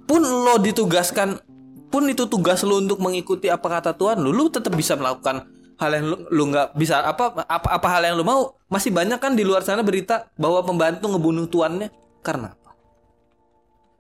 [0.08, 1.44] pun lo ditugaskan
[1.92, 5.44] pun itu tugas lo untuk mengikuti apa kata Tuhan lu, lu tetap bisa melakukan
[5.78, 8.58] hal yang lu lu nggak bisa apa apa apa hal yang lu mau.
[8.68, 11.88] Masih banyak kan di luar sana berita bahwa pembantu ngebunuh tuannya
[12.20, 12.72] karena apa?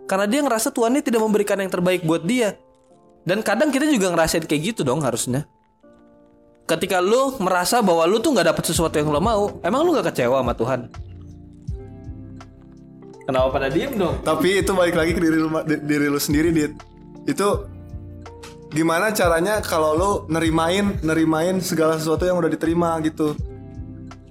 [0.08, 2.60] Karena dia ngerasa tuannya tidak memberikan yang terbaik buat dia.
[3.28, 5.44] Dan kadang kita juga ngerasain kayak gitu dong harusnya.
[6.68, 10.12] Ketika lu merasa bahwa lu tuh nggak dapet sesuatu yang lo mau, emang lu nggak
[10.12, 10.80] kecewa sama Tuhan?
[13.28, 14.24] Kenapa pada diem dong?
[14.24, 16.74] Tapi itu balik lagi ke diri lu, di- diri lu sendiri, Dit.
[17.28, 17.68] Itu
[18.72, 23.34] gimana caranya kalau lu nerimain nerimain segala sesuatu yang udah diterima gitu.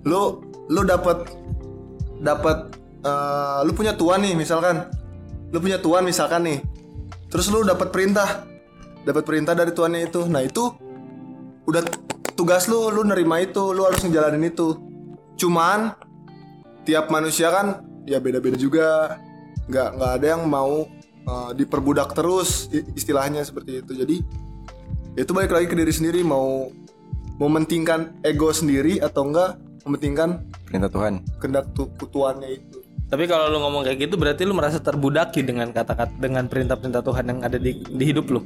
[0.05, 1.31] Lu lu dapat
[2.21, 4.89] dapat eh, lu punya tuan nih misalkan.
[5.53, 6.59] Lu punya tuan misalkan nih.
[7.31, 8.45] Terus lu dapat perintah.
[9.07, 10.27] Dapat perintah dari tuannya itu.
[10.27, 10.67] Nah, itu
[11.67, 11.83] udah
[12.35, 14.75] tugas lu, lu nerima itu, lu harus ngejalanin itu.
[15.39, 15.95] Cuman
[16.87, 19.19] tiap manusia kan ya beda-beda juga
[19.67, 20.87] nggak nggak ada yang mau
[21.27, 23.93] uh, diperbudak terus istilahnya seperti itu.
[23.93, 24.17] Jadi
[25.17, 26.71] itu balik lagi ke diri sendiri mau
[27.37, 31.23] mementingkan ego sendiri atau enggak mementingkan Perintah Tuhan.
[31.39, 32.79] kehendak tu- tuannya itu.
[33.07, 37.25] Tapi kalau lu ngomong kayak gitu berarti lu merasa terbudaki dengan kata-kata dengan perintah-perintah Tuhan
[37.31, 38.43] yang ada di, di hidup lu.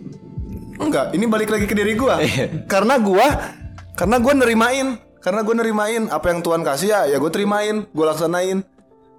[0.81, 2.21] enggak ini balik lagi ke diri gua.
[2.73, 3.57] Karena gua
[3.97, 4.97] karena gua nerimain.
[5.21, 6.09] Karena gua nerimain.
[6.09, 8.65] Apa yang Tuhan kasih ya ya gue terimain gue laksanain.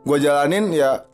[0.01, 1.05] Gue jalanin ya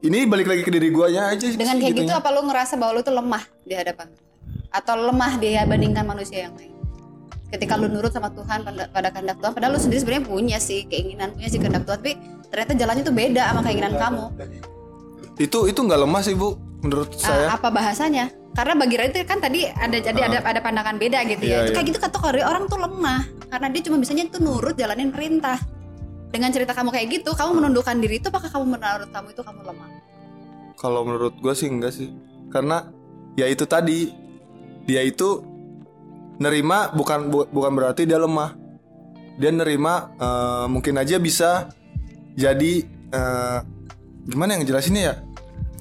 [0.00, 3.02] ini balik lagi ke diri guanya aja Dengan kayak gitu apa lu ngerasa bahwa lu
[3.04, 4.28] tuh lemah di hadapan Tuhan?
[4.72, 6.72] Atau lemah dibandingkan manusia yang lain?
[7.50, 10.86] Ketika lu nurut sama Tuhan pada, pada kehendak Tuhan, padahal lu sendiri sebenarnya punya sih
[10.86, 12.12] keinginan, punya sih kehendak Tuhan, tapi
[12.46, 14.24] ternyata jalannya tuh beda sama keinginan kamu.
[15.40, 16.52] itu itu nggak lemah sih bu
[16.84, 18.28] menurut Ah, saya apa bahasanya?
[18.52, 21.64] Karena bagi Radit kan tadi ada jadi ada ada pandangan beda gitu ya.
[21.64, 21.76] Iya, itu iya.
[21.80, 25.56] kayak gitu kategori orang tuh lemah karena dia cuma bisanya itu nurut jalanin perintah.
[26.30, 29.60] Dengan cerita kamu kayak gitu, kamu menundukkan diri itu apakah kamu menurut kamu itu kamu
[29.66, 29.88] lemah?
[30.78, 32.08] Kalau menurut gue sih enggak sih
[32.48, 32.88] Karena
[33.36, 34.08] ya itu tadi
[34.88, 35.44] Dia itu
[36.40, 38.56] nerima bukan bu- bukan berarti dia lemah
[39.36, 41.68] Dia nerima eh, mungkin aja bisa
[42.32, 42.72] jadi
[43.12, 43.58] eh,
[44.24, 45.14] Gimana yang jelasinnya ya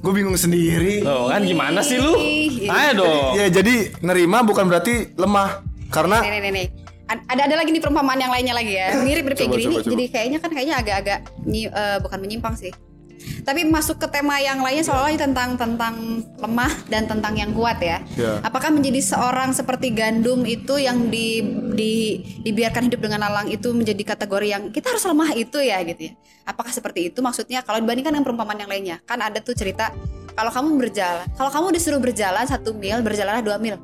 [0.04, 2.20] Gue bingung sendiri Oh kan gimana sih lu?
[2.68, 3.40] Ayo dong.
[3.40, 6.68] Ya jadi nerima bukan berarti lemah Karena Nih, nih, nih, nih.
[7.10, 8.94] Ad- Ada ada lagi nih perumpamaan yang lainnya lagi ya.
[9.06, 9.64] Mirip mirip kayak gini.
[9.66, 9.92] coba, coba.
[9.98, 12.74] Jadi kayaknya kan kayaknya agak-agak eh, bukan menyimpang sih.
[13.20, 18.00] Tapi masuk ke tema yang lainnya soalnya tentang tentang lemah dan tentang yang kuat ya.
[18.16, 18.40] Ya.
[18.40, 21.44] Apakah menjadi seorang seperti gandum itu yang di,
[21.76, 26.08] di dibiarkan hidup dengan lalang itu menjadi kategori yang kita harus lemah itu ya gitu
[26.08, 26.14] ya.
[26.48, 29.04] Apakah seperti itu maksudnya kalau dibandingkan dengan perumpamaan yang lainnya?
[29.04, 29.92] Kan ada tuh cerita
[30.40, 33.76] kalau kamu berjalan kalau kamu disuruh berjalan satu mil berjalanlah dua mil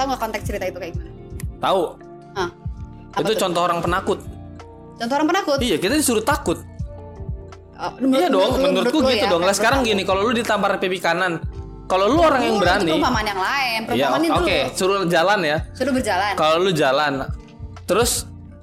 [0.00, 1.12] tahu nggak konteks cerita itu kayak gimana
[1.60, 1.82] Tahu.
[2.32, 2.48] Hah,
[3.20, 3.40] Itu tuh?
[3.40, 4.18] contoh orang penakut.
[4.92, 6.58] contoh orang penakut Iya, kita disuruh takut.
[7.74, 9.42] Oh, menurut- iya dong, lu- menurutku lu gitu ya, dong.
[9.42, 11.42] Lah menurut sekarang gini, kalau lu ditampar pipi kanan,
[11.90, 15.38] kalau lu orang yang berani, itu perumpamaan yang lain ya perumpamaan itu oke, suruh jalan
[15.42, 15.56] ya.
[15.74, 17.12] suruh berjalan Kalau lu jalan,
[17.84, 18.10] terus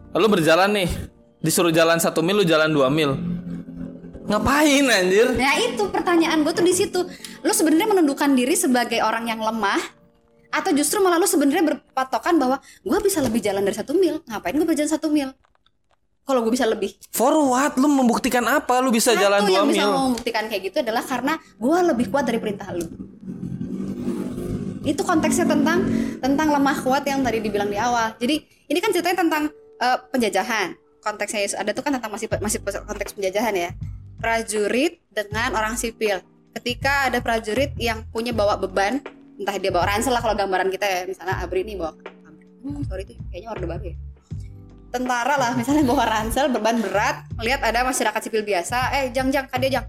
[0.09, 0.89] lu berjalan nih,
[1.37, 3.19] disuruh jalan satu mil, lu jalan dua mil.
[4.23, 5.27] Ngapain anjir?
[5.35, 7.01] Nah itu pertanyaan gue tuh di situ.
[7.41, 9.81] Lu sebenarnya menundukkan diri sebagai orang yang lemah
[10.49, 14.21] atau justru malah lu sebenarnya berpatokan bahwa gue bisa lebih jalan dari satu mil.
[14.25, 15.29] Ngapain gue berjalan satu mil?
[16.25, 16.93] Kalau gue bisa lebih.
[17.09, 17.73] For what?
[17.77, 18.81] Lu membuktikan apa?
[18.81, 20.13] Lu bisa Satu jalan dua yang bisa mil.
[20.13, 22.85] membuktikan kayak gitu adalah karena gue lebih kuat dari perintah lu.
[24.85, 25.85] Itu konteksnya tentang
[26.21, 28.13] tentang lemah kuat yang tadi dibilang di awal.
[28.21, 29.43] Jadi ini kan ceritanya tentang
[29.81, 30.77] eh, penjajahan.
[31.01, 33.69] Konteksnya ada tuh kan tentang masih masih konteks penjajahan ya.
[34.21, 36.21] Prajurit dengan orang sipil.
[36.53, 39.01] Ketika ada prajurit yang punya bawa beban,
[39.39, 43.07] entah dia bawa ransel lah kalau gambaran kita ya, misalnya Abri ini bawa hmm, sorry
[43.07, 43.95] itu kayaknya orde baru ya.
[44.89, 47.23] Tentara lah misalnya bawa ransel beban berat.
[47.37, 48.89] Melihat ada masyarakat sipil biasa.
[48.99, 49.85] Eh jang jang kade jang.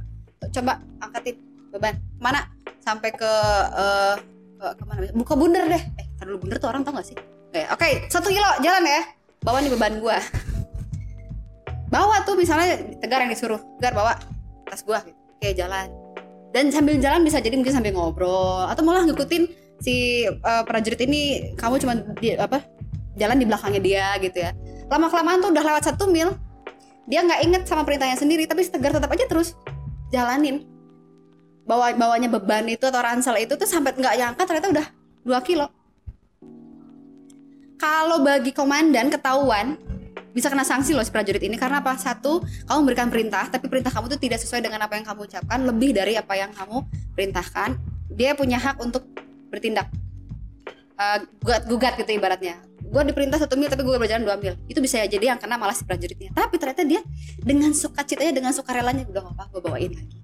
[0.53, 1.41] Coba angkatin
[1.73, 1.97] beban.
[2.21, 2.47] Mana
[2.85, 3.33] sampai ke
[3.75, 4.17] eh
[4.61, 5.83] ke ke mana buka bundar deh.
[5.99, 7.17] Eh tar dulu bundar tuh orang tau gak sih?
[7.51, 9.03] Oke oke satu kilo jalan ya.
[9.41, 10.21] Bawa nih beban gua.
[11.91, 13.59] Bawa tuh misalnya tegar yang disuruh.
[13.81, 14.15] Tegar bawa
[14.69, 15.01] tas gua.
[15.03, 15.17] Gitu.
[15.17, 15.89] oke jalan
[16.51, 18.67] dan sambil jalan bisa jadi mungkin sambil ngobrol.
[18.67, 22.63] Atau malah ngikutin si eh, prajurit ini kamu cuma di apa
[23.17, 24.51] jalan di belakangnya dia gitu ya.
[24.91, 26.35] Lama kelamaan tuh udah lewat satu mil
[27.11, 29.59] dia nggak inget sama perintahnya sendiri tapi tegar tetap aja terus
[30.15, 30.67] jalanin.
[31.67, 34.87] Bawa bawanya beban itu atau ransel itu tuh sampai nggak nyangka ternyata udah
[35.27, 35.67] 2 kilo.
[37.81, 39.81] Kalau bagi komandan ketahuan
[40.31, 41.59] bisa kena sanksi loh si prajurit ini.
[41.59, 41.99] Karena apa?
[41.99, 45.59] Satu kamu memberikan perintah tapi perintah kamu tuh tidak sesuai dengan apa yang kamu ucapkan.
[45.67, 47.79] Lebih dari apa yang kamu perintahkan.
[48.11, 49.07] Dia punya hak untuk
[49.51, 49.91] bertindak.
[51.01, 52.61] Eh, gugat gugat gitu ibaratnya.
[52.91, 54.55] Gue diperintah satu mil tapi gue berjalan dua mil.
[54.69, 56.35] Itu bisa jadi yang kena malah si prajuritnya.
[56.37, 57.01] Tapi ternyata dia
[57.41, 60.19] dengan sukacitanya dengan sukarelanya udah apa gue bawain lagi.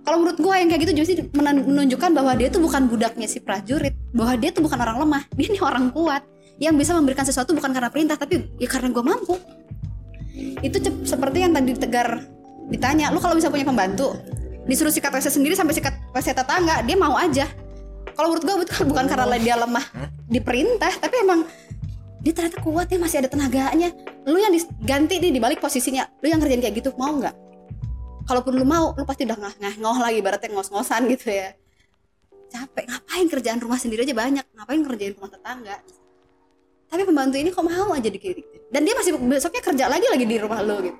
[0.00, 3.92] Kalau menurut gue yang kayak gitu justru menunjukkan bahwa dia tuh bukan budaknya si prajurit.
[4.14, 5.22] Bahwa dia tuh bukan orang lemah.
[5.34, 6.22] Dia ini orang kuat
[6.60, 9.34] yang bisa memberikan sesuatu bukan karena perintah tapi ya karena gue mampu.
[10.60, 10.76] Itu
[11.08, 12.20] seperti yang tadi tegar
[12.68, 14.14] ditanya lu kalau bisa punya pembantu
[14.68, 17.48] disuruh sikat WC sendiri sampai sikat WC tetangga dia mau aja.
[18.12, 19.82] Kalau menurut gue itu bukan karena dia lemah
[20.28, 21.48] diperintah tapi emang
[22.20, 23.96] dia ternyata kuat ya masih ada tenaganya.
[24.28, 27.32] Lu yang diganti nih dibalik posisinya lu yang ngerjain kayak gitu mau nggak?
[28.28, 31.56] Kalaupun lu mau lu pasti udah ngah ngah ngoh lagi ibaratnya ngos-ngosan gitu ya.
[32.52, 35.80] Capek ngapain kerjaan rumah sendiri aja banyak ngapain kerjain rumah tetangga
[36.90, 38.34] tapi pembantu ini kok mau aja dikit?
[38.74, 40.98] Dan dia masih besoknya kerja lagi lagi di rumah lu gitu.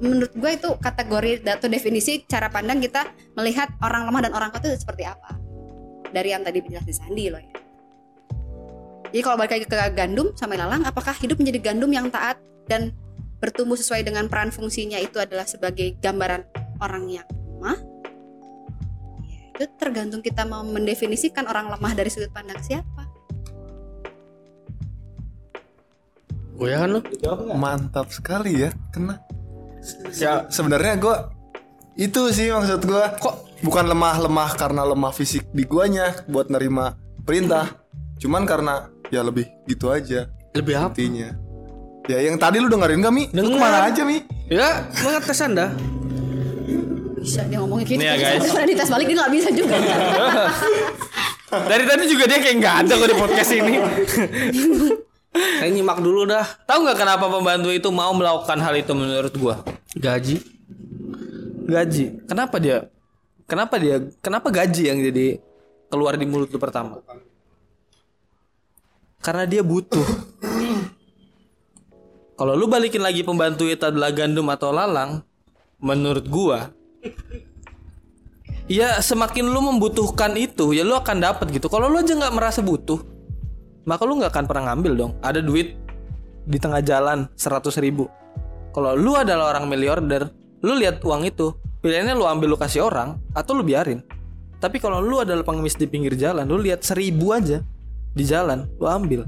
[0.00, 3.04] Menurut gue itu kategori atau definisi cara pandang kita
[3.36, 5.36] melihat orang lemah dan orang kuat itu seperti apa.
[6.08, 7.56] Dari yang tadi penjelasan Sandi loh ya.
[9.12, 12.92] Jadi kalau balik lagi ke gandum sama ilalang apakah hidup menjadi gandum yang taat dan
[13.40, 16.44] bertumbuh sesuai dengan peran fungsinya itu adalah sebagai gambaran
[16.80, 17.80] orang yang lemah?
[19.24, 23.07] Ya, itu tergantung kita mau mendefinisikan orang lemah dari sudut pandang siapa
[26.58, 27.00] Gue kan lu?
[27.54, 29.22] Mantap sekali ya, kena.
[30.18, 31.16] Ya, Sebenarnya gue
[31.94, 33.02] itu sih maksud gue.
[33.22, 37.78] Kok bukan lemah-lemah karena lemah fisik di guanya buat nerima perintah.
[38.18, 40.90] Cuman karena ya lebih gitu aja lebih apa?
[40.98, 41.30] intinya.
[42.10, 43.30] Ya yang tadi lu dengerin gak Mi?
[43.30, 43.54] Lu Denger.
[43.54, 44.18] ke mana aja Mi?
[44.50, 45.66] Ya, mengetes Anda.
[47.18, 48.46] bisa dia ngomongnya gitu Nih ya, guys.
[48.46, 49.74] Karena dites balik dia nggak bisa juga
[51.70, 53.74] Dari tadi juga dia kayak nggak ada kok di podcast ini.
[55.38, 56.44] Saya nyimak dulu dah.
[56.66, 59.54] Tahu nggak kenapa pembantu itu mau melakukan hal itu menurut gua?
[59.94, 60.42] Gaji.
[61.68, 62.04] Gaji.
[62.26, 62.88] Kenapa dia?
[63.48, 63.96] Kenapa dia?
[64.20, 65.40] Kenapa gaji yang jadi
[65.88, 67.00] keluar di mulut lu pertama?
[69.18, 70.04] Karena dia butuh.
[72.38, 75.26] Kalau lu balikin lagi pembantu itu adalah gandum atau lalang,
[75.82, 76.70] menurut gua,
[78.70, 81.66] ya semakin lu membutuhkan itu, ya lu akan dapat gitu.
[81.66, 83.02] Kalau lu aja nggak merasa butuh,
[83.88, 85.12] maka lu nggak akan pernah ngambil dong.
[85.24, 85.72] Ada duit
[86.44, 88.04] di tengah jalan 100 ribu.
[88.76, 90.28] Kalau lu adalah orang miliarder,
[90.60, 94.04] lu lihat uang itu, pilihannya lu ambil lu kasih orang atau lu biarin.
[94.60, 97.64] Tapi kalau lu adalah pengemis di pinggir jalan, lu lihat seribu aja
[98.12, 99.24] di jalan, lu ambil.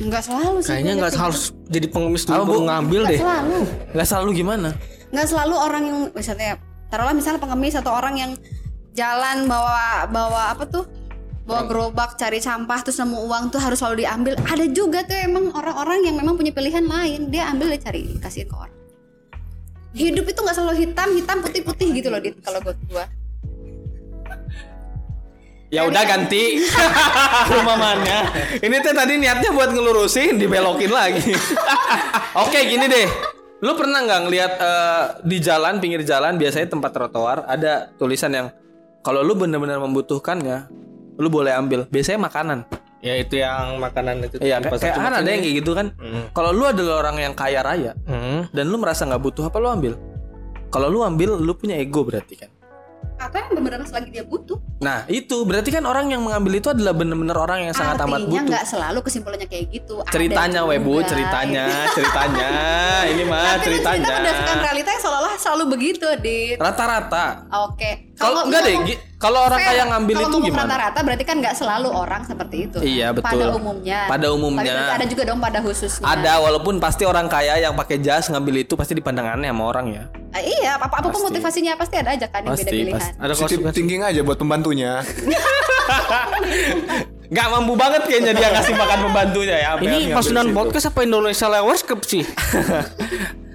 [0.00, 3.10] nggak selalu sih Kayaknya nggak liat kayak harus jadi pengemis dulu baru ngambil gitu.
[3.12, 3.20] deh.
[3.20, 3.58] nggak selalu
[3.92, 4.68] Nggak selalu gimana?
[5.10, 6.50] nggak selalu orang yang misalnya
[6.88, 8.32] taruhlah misalnya pengemis atau orang yang
[8.96, 10.84] jalan bawa bawa apa tuh
[11.50, 15.50] bawa gerobak cari sampah terus nemu uang tuh harus selalu diambil ada juga tuh emang
[15.50, 18.78] orang-orang yang memang punya pilihan lain dia ambil dia cari kasihin ke orang
[19.90, 23.10] hidup itu nggak selalu hitam hitam putih putih gitu loh dit kalau buat gua
[25.70, 26.58] Ya udah ganti
[27.46, 28.18] perumpamannya.
[28.58, 31.30] Ini tuh tadi niatnya buat ngelurusin, dibelokin lagi.
[32.42, 33.06] Oke, gini deh.
[33.62, 38.50] Lu pernah nggak ngelihat eh, di jalan pinggir jalan biasanya tempat trotoar ada tulisan yang
[39.06, 40.66] kalau lu bener-bener membutuhkannya,
[41.20, 41.84] lu boleh ambil.
[41.86, 42.58] Biasanya makanan.
[43.00, 44.36] Ya itu yang makanan itu.
[44.36, 45.86] Iya, di kayak, kayak kan ada yang kayak gitu kan.
[46.30, 48.44] Kalau lu adalah orang yang kaya raya Hmm.
[48.50, 49.96] dan lu merasa nggak butuh apa lu ambil.
[50.68, 52.50] Kalau lu ambil, lu punya ego berarti kan.
[53.16, 56.96] atau yang benar-benar selagi dia butuh Nah itu berarti kan orang yang mengambil itu adalah
[56.96, 58.48] bener-bener orang yang sangat amat artinya butuh.
[58.48, 60.70] nggak selalu kesimpulannya kayak gitu ceritanya juga.
[60.72, 61.64] webu ceritanya
[61.96, 62.50] ceritanya
[63.06, 67.24] ini mah Tapi ceritanya cerita berdasarkan realita yang seolah-olah selalu begitu dit rata-rata
[67.60, 67.90] oke
[68.20, 68.76] kalau enggak deh
[69.16, 72.76] kalau orang kaya ngambil kalau itu gimana rata-rata berarti kan nggak selalu orang seperti itu
[72.80, 73.26] Iya, betul.
[73.26, 74.72] pada umumnya Pada umumnya.
[74.72, 78.60] Tapi ada juga dong pada khususnya ada walaupun pasti orang kaya yang pakai jas ngambil
[78.60, 81.26] itu pasti dipandang aneh sama orang ya Ah, iya apa apa Pasti.
[81.26, 84.36] motivasinya pasti ada aja kan yang beda pasti pilihan pasti ada konsekuensi thinking aja buat
[84.36, 85.00] pembantunya.
[87.30, 91.82] nggak mampu banget kayaknya dia ngasih makan pembantunya ya Ini pasunan podcast apa Indonesia Lewers
[91.82, 92.22] Cup sih?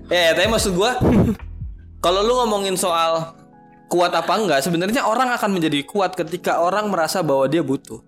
[0.08, 0.96] ya tapi maksud gua
[2.06, 3.34] kalau lu ngomongin soal
[3.96, 8.04] kuat apa enggak sebenarnya orang akan menjadi kuat ketika orang merasa bahwa dia butuh.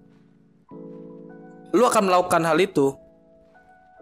[1.72, 2.92] Lu akan melakukan hal itu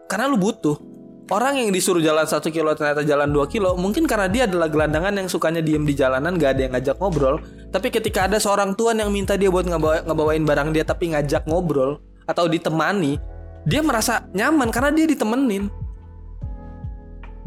[0.10, 0.82] karena lu butuh.
[1.26, 5.14] Orang yang disuruh jalan satu kilo ternyata jalan 2 kilo mungkin karena dia adalah gelandangan
[5.18, 7.42] yang sukanya diem di jalanan gak ada yang ngajak ngobrol.
[7.74, 11.50] Tapi ketika ada seorang tuan yang minta dia buat ngebawa, ngebawain barang dia tapi ngajak
[11.50, 11.98] ngobrol
[12.30, 13.18] atau ditemani
[13.66, 15.74] dia merasa nyaman karena dia ditemenin.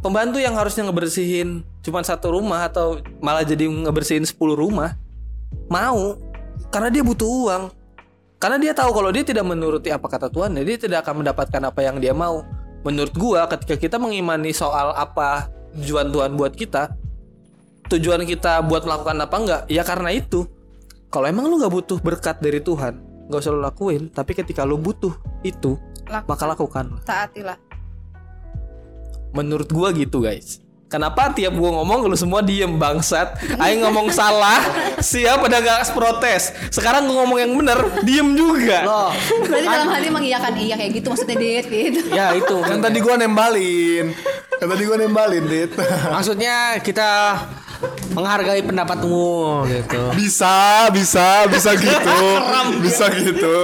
[0.02, 4.98] Pembantu yang harusnya ngebersihin cuma satu rumah atau malah jadi ngebersihin 10 rumah
[5.70, 6.16] mau.
[6.68, 7.64] Karena dia butuh uang.
[8.38, 11.80] Karena dia tahu kalau dia tidak menuruti apa kata Tuhan dia tidak akan mendapatkan apa
[11.82, 12.44] yang dia mau.
[12.86, 16.94] Menurut gua ketika kita mengimani soal apa tujuan Tuhan buat kita
[17.88, 20.46] tujuan kita buat melakukan apa enggak ya karena itu.
[21.08, 24.12] Kalau emang lu nggak butuh berkat dari Tuhan nggak usah lu lakuin.
[24.12, 25.12] Tapi ketika lu butuh
[25.42, 25.74] itu
[26.06, 26.28] Lakukan.
[26.30, 27.58] maka lakukan taatilah.
[29.34, 34.64] Menurut gua gitu guys Kenapa tiap gua ngomong lu semua diem bangsat Aing ngomong salah
[34.96, 37.78] Siap pada gak protes Sekarang gua ngomong yang bener
[38.08, 39.12] Diem juga Loh,
[39.44, 42.56] berarti dalam hati mengiyakan iya kayak gitu maksudnya dit gitu ya itu.
[42.64, 44.14] Kan tadi gua nembalin.
[44.58, 45.72] Kan tadi gua nembalin, Dit.
[46.10, 47.10] Maksudnya kita
[48.12, 50.02] menghargai pendapatmu gitu.
[50.18, 52.18] bisa, bisa, bisa gitu.
[52.84, 53.58] bisa gitu.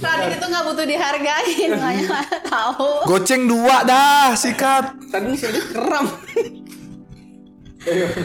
[0.00, 4.96] Tadi itu nggak butuh dihargain makanya tahu Goceng dua dah, sikat.
[5.12, 6.06] Tadi sih keram.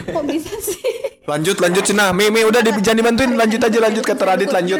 [0.04, 0.84] kok bisa sih
[1.24, 2.12] Lanjut, lanjut Cina.
[2.12, 3.32] Mi, Mi udah di, jangan dibantuin.
[3.32, 4.76] Lanjut aja, lanjut kata Radit, lanjut.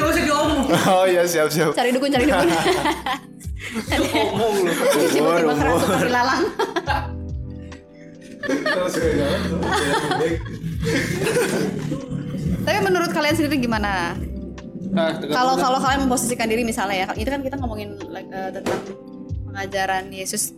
[0.92, 1.72] Oh iya, siap, siap.
[1.72, 2.48] cari dukun cari dukun
[5.12, 6.42] tiba-tiba keras seperti lalang
[12.64, 14.16] tapi menurut kalian sendiri gimana
[15.34, 18.80] kalau kalau kalian memposisikan diri misalnya ya itu kan kita ngomongin like, eh, tentang
[19.50, 20.54] pengajaran Yesus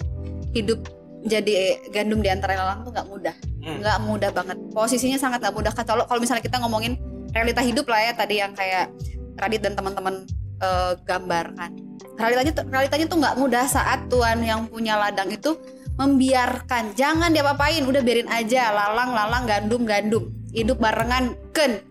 [0.52, 0.84] hidup
[1.26, 3.34] jadi gandum di antara lalang tuh nggak mudah.
[3.60, 4.58] Nggak mudah banget.
[4.70, 5.72] Posisinya sangat nggak mudah.
[5.74, 6.94] Kalau kalau misalnya kita ngomongin
[7.34, 8.94] realita hidup lah ya tadi yang kayak
[9.36, 10.24] Radit dan teman-teman
[10.62, 11.76] eh, gambarkan.
[12.16, 15.58] Realitanya tuh realitanya tuh nggak mudah saat Tuhan yang punya ladang itu
[15.98, 16.96] membiarkan.
[16.96, 18.72] Jangan diapa-apain udah biarin aja.
[18.72, 20.32] Lalang lalang gandum gandum.
[20.54, 21.82] Hidup barengan ken.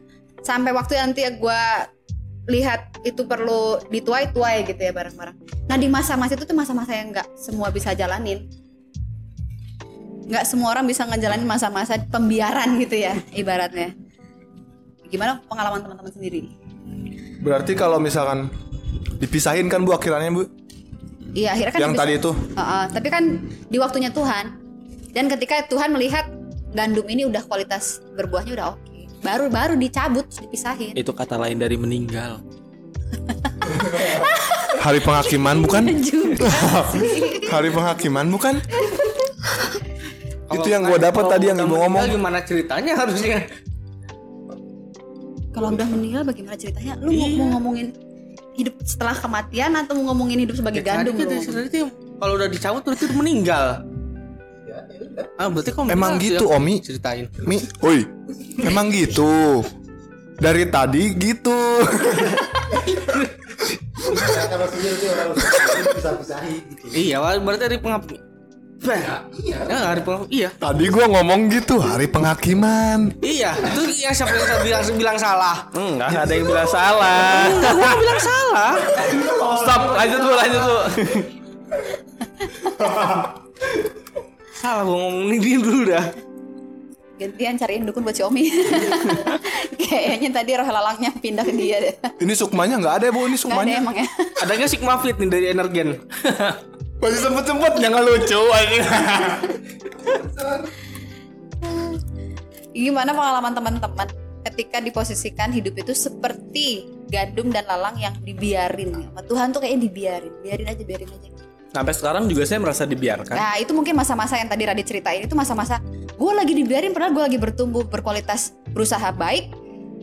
[0.41, 1.61] Sampai waktu nanti gue
[2.45, 5.35] lihat itu perlu dituai-tuai gitu ya bareng-bareng.
[5.65, 8.45] Nah di masa-masa itu tuh masa-masa yang nggak semua bisa jalanin,
[10.29, 13.93] nggak semua orang bisa ngejalanin masa-masa pembiaran gitu ya ibaratnya.
[15.09, 16.41] Gimana pengalaman teman-teman sendiri?
[17.41, 18.49] Berarti kalau misalkan
[19.17, 20.43] dipisahin kan Bu akhirannya Bu?
[21.35, 22.31] Iya akhirnya kan Yang bisa- tadi itu?
[22.57, 23.23] Heeh, tapi kan
[23.69, 24.45] di waktunya Tuhan
[25.13, 26.29] dan ketika Tuhan melihat
[26.77, 28.81] gandum ini udah kualitas berbuahnya udah oke,
[29.25, 30.93] baru baru dicabut dipisahin.
[30.93, 32.45] Itu kata lain dari meninggal
[34.85, 35.83] Hari penghakiman bukan?
[37.53, 38.53] Hari penghakiman bukan?
[40.53, 42.05] Itu yang gue dapat tadi yang ibu ngomong.
[42.05, 43.49] Gimana ceritanya harusnya?
[45.55, 46.99] Kalau udah meninggal bagaimana ceritanya?
[46.99, 47.95] Lu mau, mau ngomongin
[48.55, 53.03] hidup setelah kematian atau mau ngomongin hidup sebagai gandum kan sebenarnya kalau udah dicabut berarti
[53.09, 53.65] udah meninggal.
[55.35, 56.55] Ah berarti kok Emang gitu, ya?
[56.55, 56.79] Omi?
[56.79, 57.27] Ceritain.
[57.43, 58.07] Mi, oi,
[58.63, 59.63] emang gitu.
[60.35, 61.83] Dari tadi gitu.
[66.91, 68.03] Iya, berarti dari pengap.
[68.85, 69.57] Bah, iya.
[69.65, 70.27] hari pengap.
[70.29, 70.49] Iya.
[70.59, 73.15] Tadi gua ngomong gitu hari penghakiman.
[73.23, 75.71] Iya, itu yang siapa yang bilang bilang salah?
[75.71, 78.71] Enggak nggak ada yang bilang salah Enggak, gua bilang salah.
[79.63, 80.81] Stop lanjut dulu lanjut dulu
[84.65, 86.05] salah gua ngomong ini dulu dah.
[87.15, 88.49] Gantian cariin dukun buat si Omi.
[89.79, 91.95] Kayaknya tadi roh lalangnya pindah ke dia deh.
[92.19, 93.75] Ini sukmanya nggak ada ya bu, ini Gak ada sukmanya.
[93.79, 94.07] emang ya.
[94.43, 95.87] Ada nggak Sigma Fit nih dari Energen?
[96.99, 98.83] Masih sempet-sempet Jangan lucu anjing.
[102.75, 104.07] Gimana pengalaman teman-teman
[104.51, 110.33] ketika diposisikan hidup itu seperti gandum dan lalang yang dibiarin sama Tuhan tuh kayaknya dibiarin,
[110.43, 111.29] biarin aja, biarin aja.
[111.71, 113.35] Sampai sekarang juga saya merasa dibiarkan.
[113.35, 115.83] Nah itu mungkin masa-masa yang tadi Radit ceritain itu masa-masa
[116.15, 119.51] gue lagi dibiarin padahal gue lagi bertumbuh berkualitas berusaha baik.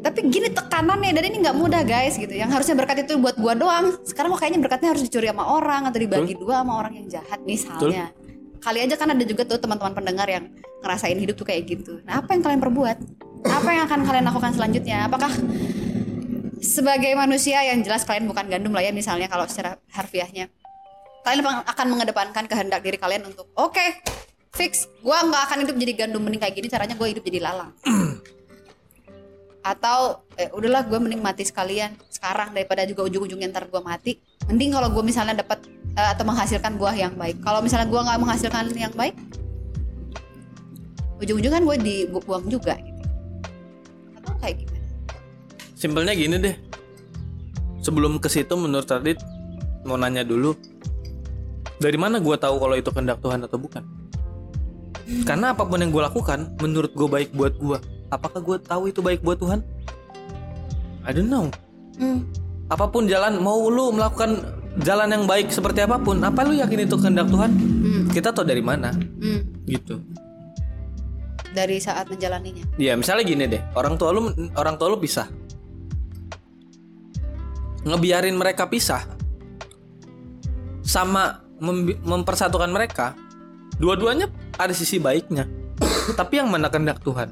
[0.03, 2.35] Tapi gini tekanannya dan ini nggak mudah guys gitu.
[2.35, 3.97] Yang harusnya berkat itu buat gue doang.
[4.03, 7.41] Sekarang kok kayaknya berkatnya harus dicuri sama orang atau dibagi dua sama orang yang jahat
[7.47, 8.11] misalnya.
[8.63, 10.51] Kali aja kan ada juga tuh teman-teman pendengar yang
[10.83, 12.03] ngerasain hidup tuh kayak gitu.
[12.03, 12.97] Nah apa yang kalian perbuat?
[13.47, 15.07] Apa yang akan kalian lakukan selanjutnya?
[15.07, 15.31] Apakah
[16.63, 20.47] sebagai manusia yang jelas kalian bukan gandum lah ya misalnya kalau secara harfiahnya
[21.23, 23.87] kalian akan mengedepankan kehendak diri kalian untuk oke
[24.53, 24.87] fix.
[25.01, 27.71] Gua nggak akan hidup jadi gandum mending kayak gini caranya gue hidup jadi lalang.
[29.73, 34.19] Atau eh, udahlah gue mending mati sekalian sekarang daripada juga ujung-ujungnya ntar gue mati.
[34.51, 35.63] Mending kalau gue misalnya dapat
[35.95, 37.39] eh, atau menghasilkan buah yang baik.
[37.41, 39.15] Kalau misalnya gue nggak menghasilkan yang baik
[41.23, 42.75] ujung-ujungnya kan gue dibuang juga.
[42.83, 43.03] Gitu
[44.19, 44.87] atau kayak gimana?
[45.79, 46.57] Simpelnya gini deh.
[47.83, 49.23] Sebelum ke situ menurut Radit
[49.87, 50.59] mau nanya dulu.
[51.83, 53.83] Dari mana gua tahu kalau itu kehendak Tuhan atau bukan?
[55.27, 57.79] Karena apa pun yang gue lakukan menurut gue baik buat gua.
[58.09, 59.61] Apakah gue tahu itu baik buat Tuhan?
[61.03, 61.51] I don't know.
[61.99, 62.23] hmm.
[62.71, 64.41] Apa pun jalan mau lu melakukan
[64.81, 67.51] jalan yang baik seperti apa pun, apa lu yakin itu kehendak Tuhan?
[67.53, 68.03] Hmm.
[68.09, 68.95] Kita tahu dari mana?
[68.95, 69.43] Hmm.
[69.67, 69.99] Gitu.
[71.53, 75.29] dari saat menjalaninya Iya, misalnya gini deh, orang tua lu orang tua lu pisah.
[77.85, 79.05] Ngebiarin mereka pisah
[80.81, 83.15] sama mem- mempersatukan mereka,
[83.79, 84.27] dua-duanya
[84.59, 85.47] ada sisi baiknya.
[86.19, 87.31] Tapi yang mana kehendak Tuhan?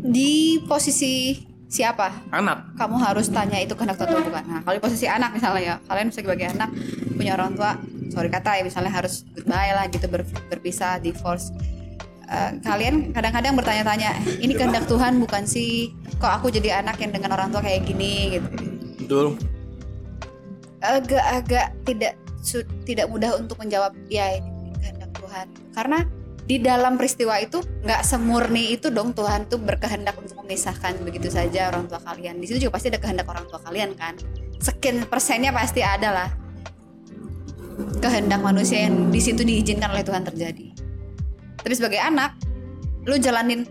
[0.00, 1.36] di posisi
[1.70, 2.74] siapa Anak.
[2.74, 4.44] kamu harus tanya itu kehendak Tuhan atau bukan.
[4.48, 6.70] Nah, kalau di posisi anak misalnya ya, kalian sebagai anak
[7.14, 7.78] punya orang tua,
[8.10, 11.54] sorry kata ya misalnya harus goodbye lah gitu ber- berpisah, divorce.
[12.26, 15.94] Eh, kalian kadang-kadang bertanya-tanya, ini kehendak Tuhan bukan sih?
[16.18, 18.48] Kok aku jadi anak yang dengan orang tua kayak gini gitu.
[19.06, 19.26] Betul.
[20.80, 25.46] Agak-agak tidak su- tidak mudah untuk menjawab ya ini kehendak Tuhan.
[25.76, 25.98] Karena
[26.50, 31.70] di dalam peristiwa itu nggak semurni itu dong Tuhan tuh berkehendak untuk memisahkan begitu saja
[31.70, 32.42] orang tua kalian.
[32.42, 34.18] Di situ juga pasti ada kehendak orang tua kalian kan.
[34.58, 36.28] Sekian persennya pasti ada lah.
[38.02, 40.74] Kehendak manusia yang di situ diizinkan oleh Tuhan terjadi.
[41.60, 42.34] Tapi sebagai anak,
[43.06, 43.68] lu jalanin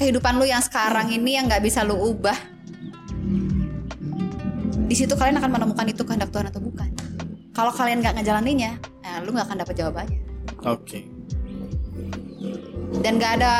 [0.00, 2.53] kehidupan lu yang sekarang ini yang nggak bisa lu ubah.
[4.84, 6.88] Di situ kalian akan menemukan itu kehendak Tuhan atau bukan.
[7.54, 8.76] Kalau kalian nggak ngejalaninnya,
[9.14, 10.20] nah, lu nggak akan dapat jawabannya
[10.66, 11.06] Oke.
[12.98, 13.52] dan nggak ada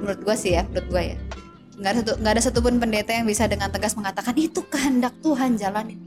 [0.00, 1.16] menurut gue sih ya menurut gue ya
[1.74, 5.58] nggak ada satu nggak ada satupun pendeta yang bisa dengan tegas mengatakan itu kehendak Tuhan
[5.58, 5.98] jalanin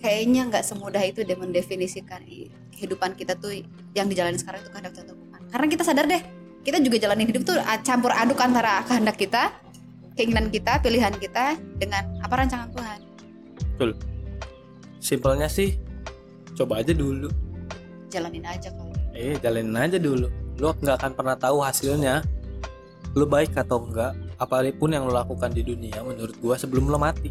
[0.00, 2.24] kayaknya nggak semudah itu deh mendefinisikan
[2.72, 6.22] kehidupan kita tuh yang dijalani sekarang itu kehendak Tuhan atau bukan karena kita sadar deh
[6.66, 9.52] kita juga jalanin hidup tuh campur aduk antara kehendak kita
[10.16, 12.98] keinginan kita pilihan kita dengan apa rancangan Tuhan
[13.74, 13.96] Betul.
[15.02, 15.76] Simpelnya sih
[16.54, 17.28] coba aja dulu.
[18.12, 20.28] jalanin aja kalau Eh, jalanin aja dulu.
[20.60, 22.20] Lu nggak akan pernah tahu hasilnya.
[23.16, 26.96] Lu baik atau enggak, apa pun yang lu lakukan di dunia menurut gua sebelum lu
[26.96, 27.28] mati.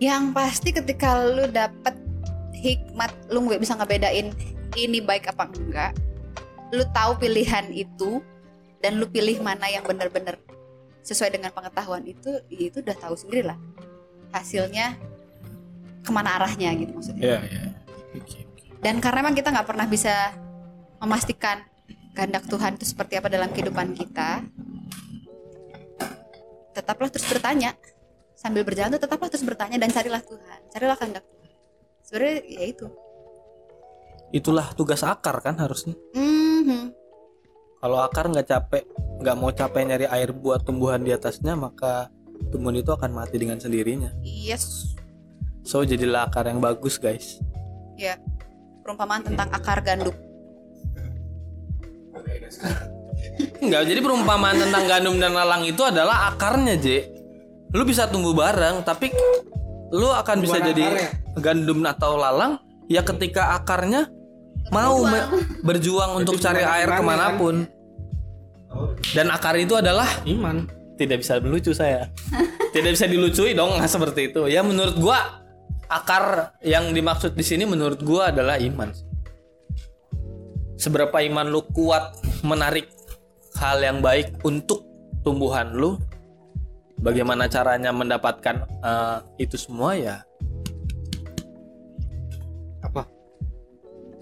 [0.00, 1.92] yang pasti ketika lu dapet
[2.56, 4.32] hikmat lu nggak bisa ngebedain
[4.72, 5.92] ini baik apa enggak
[6.72, 8.24] lu tahu pilihan itu
[8.80, 10.40] dan lu pilih mana yang benar-benar
[11.04, 13.60] sesuai dengan pengetahuan itu ya itu udah tahu sendiri lah
[14.30, 14.96] hasilnya
[16.00, 17.62] ke mana arahnya gitu maksudnya Iya, iya.
[18.16, 18.64] Oke, oke.
[18.82, 20.34] dan karena memang kita nggak pernah bisa
[20.98, 21.62] memastikan
[22.16, 24.42] kehendak Tuhan itu seperti apa dalam kehidupan kita
[26.70, 27.74] tetaplah terus bertanya
[28.38, 31.50] sambil berjalan tuh tetaplah terus bertanya dan carilah Tuhan carilah kehendak Tuhan
[32.06, 32.86] sebenarnya ya itu
[34.30, 35.98] Itulah tugas akar kan harusnya.
[36.14, 36.94] Mhm.
[37.82, 38.86] Kalau akar nggak capek,
[39.18, 42.14] nggak mau capek nyari air buat tumbuhan di atasnya, maka
[42.48, 44.08] tumbuhan itu akan mati dengan sendirinya.
[44.22, 44.96] yes
[45.60, 47.36] So jadilah akar yang bagus guys.
[47.94, 48.16] ya
[48.80, 50.16] perumpamaan tentang akar gandum
[53.60, 56.86] Enggak, jadi perumpamaan tentang gandum dan lalang itu adalah akarnya, J.
[57.70, 59.12] Lu bisa tumbuh bareng, tapi
[59.92, 64.08] lu akan bisa jadi gandum atau lalang ya ketika akarnya
[64.70, 65.28] mau me-
[65.60, 67.68] berjuang untuk cari air ke mana pun.
[69.12, 70.66] Dan akar itu adalah Iman.
[71.00, 72.12] Tidak bisa melucu saya.
[72.76, 74.44] tidak bisa dilucui dong nggak seperti itu.
[74.52, 75.40] Ya menurut gua
[75.88, 78.92] akar yang dimaksud di sini menurut gua adalah iman.
[80.76, 82.88] seberapa iman lu kuat menarik
[83.60, 84.80] hal yang baik untuk
[85.20, 86.00] tumbuhan lu
[86.96, 90.16] bagaimana caranya mendapatkan eh, itu semua ya
[92.80, 93.04] Apa?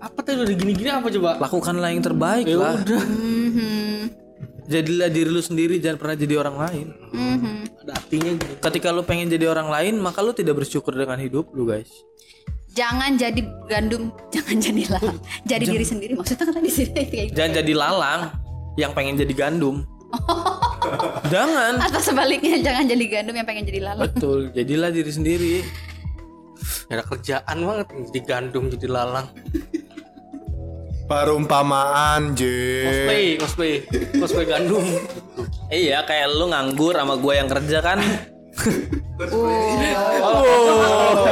[0.02, 1.38] Apa tadi udah gini-gini apa coba?
[1.38, 3.02] lakukanlah yang terbaik Ya lah udah.
[4.68, 7.54] Jadilah diri lu sendiri jangan pernah jadi orang lain Mhm.
[7.80, 8.52] Ada artinya gitu.
[8.60, 11.88] ketika lu pengen jadi orang lain maka lu tidak bersyukur dengan hidup lu guys
[12.70, 15.18] Jangan jadi gandum, jangan jadi lalang.
[15.42, 17.34] Jadi diri sendiri maksudnya kan di sini kayak gitu.
[17.34, 18.20] jangan jadi lalang
[18.76, 19.82] yang pengen jadi gandum
[21.28, 24.04] jangan Atau sebaliknya jangan jadi gandum yang pengen jadi lalang.
[24.04, 25.54] betul jadilah diri sendiri
[26.86, 29.26] ada kerjaan banget jadi gandum jadi lalang.
[31.08, 32.42] Perumpamaan, J.
[32.84, 33.72] Cosplay, cosplay,
[34.14, 34.84] cosplay gandum.
[35.68, 37.98] iya kayak lu nganggur sama gue yang kerja kan
[39.18, 40.42] Oh,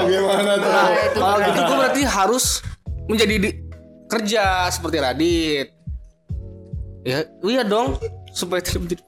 [0.03, 0.68] gimana tuh?
[0.68, 2.45] Nah, itu Kalau gitu gue berarti harus
[3.07, 3.59] menjadi di-
[4.07, 5.68] kerja seperti Radit.
[7.03, 7.99] Ya, iya dong.
[8.31, 9.03] Supaya tidak menjadi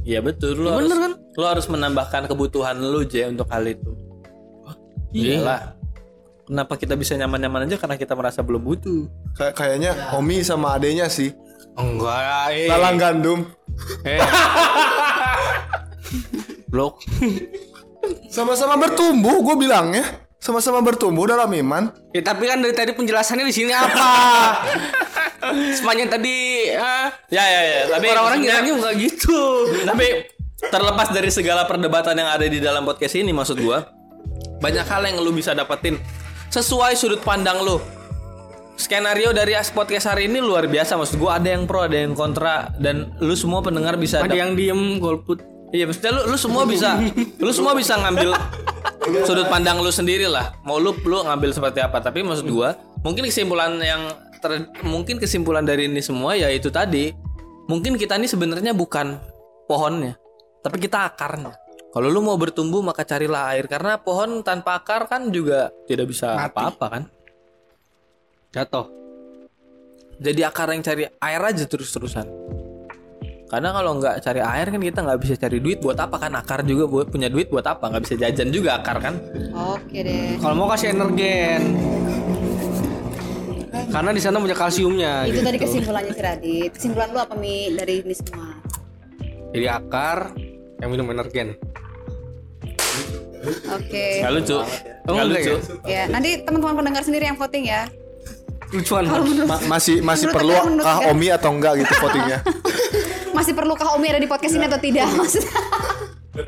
[0.00, 1.12] Iya betul lu Ya harus, bener kan?
[1.30, 3.92] lu harus menambahkan kebutuhan lu J untuk hal itu.
[5.12, 5.76] Iyalah.
[6.50, 9.06] Kenapa kita bisa nyaman-nyaman aja karena kita merasa belum butuh.
[9.38, 11.30] Kayak kayaknya Omi sama adenya sih.
[11.78, 12.50] enggak.
[12.50, 12.66] Eh.
[12.66, 13.46] Lalang gandum.
[14.02, 14.18] Eh.
[16.74, 17.06] Blok.
[18.34, 20.02] Sama-sama bertumbuh, gue bilangnya.
[20.42, 21.94] Sama-sama bertumbuh dalam iman.
[22.10, 24.10] Ya tapi kan dari tadi penjelasannya di sini apa?
[25.78, 29.70] Sepanjang tadi ah, Ya ya ya, tapi orang-orang ngiranya enggak gitu.
[29.86, 30.34] Tapi
[30.66, 34.00] terlepas dari segala perdebatan yang ada di dalam podcast ini maksud gua
[34.60, 35.96] banyak hal yang lu bisa dapetin
[36.50, 37.78] sesuai sudut pandang lu.
[38.74, 42.16] Skenario dari as- podcast hari ini luar biasa maksud gua ada yang pro, ada yang
[42.16, 45.44] kontra dan lu semua pendengar bisa Ada yang diem golput.
[45.70, 46.98] Iya, maksudnya lu lu semua bisa
[47.38, 48.34] lu semua bisa ngambil
[49.22, 50.56] sudut pandang lu sendiri lah.
[50.66, 52.74] Mau lu lu ngambil seperti apa, tapi maksud gua
[53.06, 54.10] mungkin kesimpulan yang
[54.42, 57.12] ter- mungkin kesimpulan dari ini semua ya itu tadi.
[57.70, 59.20] Mungkin kita ini sebenarnya bukan
[59.70, 60.18] pohonnya,
[60.64, 61.54] tapi kita akarnya.
[61.90, 66.38] Kalau lu mau bertumbuh maka carilah air karena pohon tanpa akar kan juga tidak bisa
[66.38, 67.02] apa-apa kan.
[68.54, 68.86] Jatuh.
[70.22, 72.30] Jadi akar yang cari air aja terus-terusan.
[73.50, 76.62] Karena kalau nggak cari air kan kita nggak bisa cari duit buat apa kan akar
[76.62, 79.18] juga buat punya duit buat apa nggak bisa jajan juga akar kan
[79.74, 80.38] Oke deh.
[80.38, 81.74] Kalau mau kasih energen.
[83.90, 85.26] Karena di sana punya kalsiumnya.
[85.26, 85.46] Itu gitu.
[85.50, 86.70] tadi kesimpulannya si Radit.
[86.78, 88.54] Kesimpulan lu apa Mi dari ini semua?
[89.50, 90.30] Jadi akar
[90.78, 91.69] yang minum energen.
[93.70, 94.06] Oke.
[94.20, 94.64] nggak lucu Oh,
[95.08, 96.02] nggak enggak lucu Ya, ya?
[96.06, 97.88] nanti teman-teman pendengar sendiri yang voting ya.
[98.70, 99.02] Lucuan.
[99.02, 101.10] Kalau menurut Ma- masih masih Menurut perlu menurut kah?
[101.10, 102.38] Omi atau enggak gitu votingnya?
[103.36, 105.08] masih perlukah Omi ada di podcast ini atau tidak?
[105.10, 105.50] Maksudnya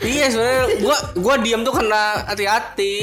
[0.00, 2.94] iya sebenarnya gua gua diam tuh karena hati-hati.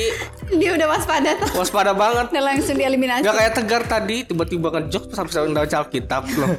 [0.55, 1.49] dia udah waspada tuh.
[1.53, 2.31] Waspada banget.
[2.31, 3.21] Udah langsung dieliminasi.
[3.21, 6.55] Gak kayak tegar tadi tiba-tiba ngejok terus habis baca Alkitab loh.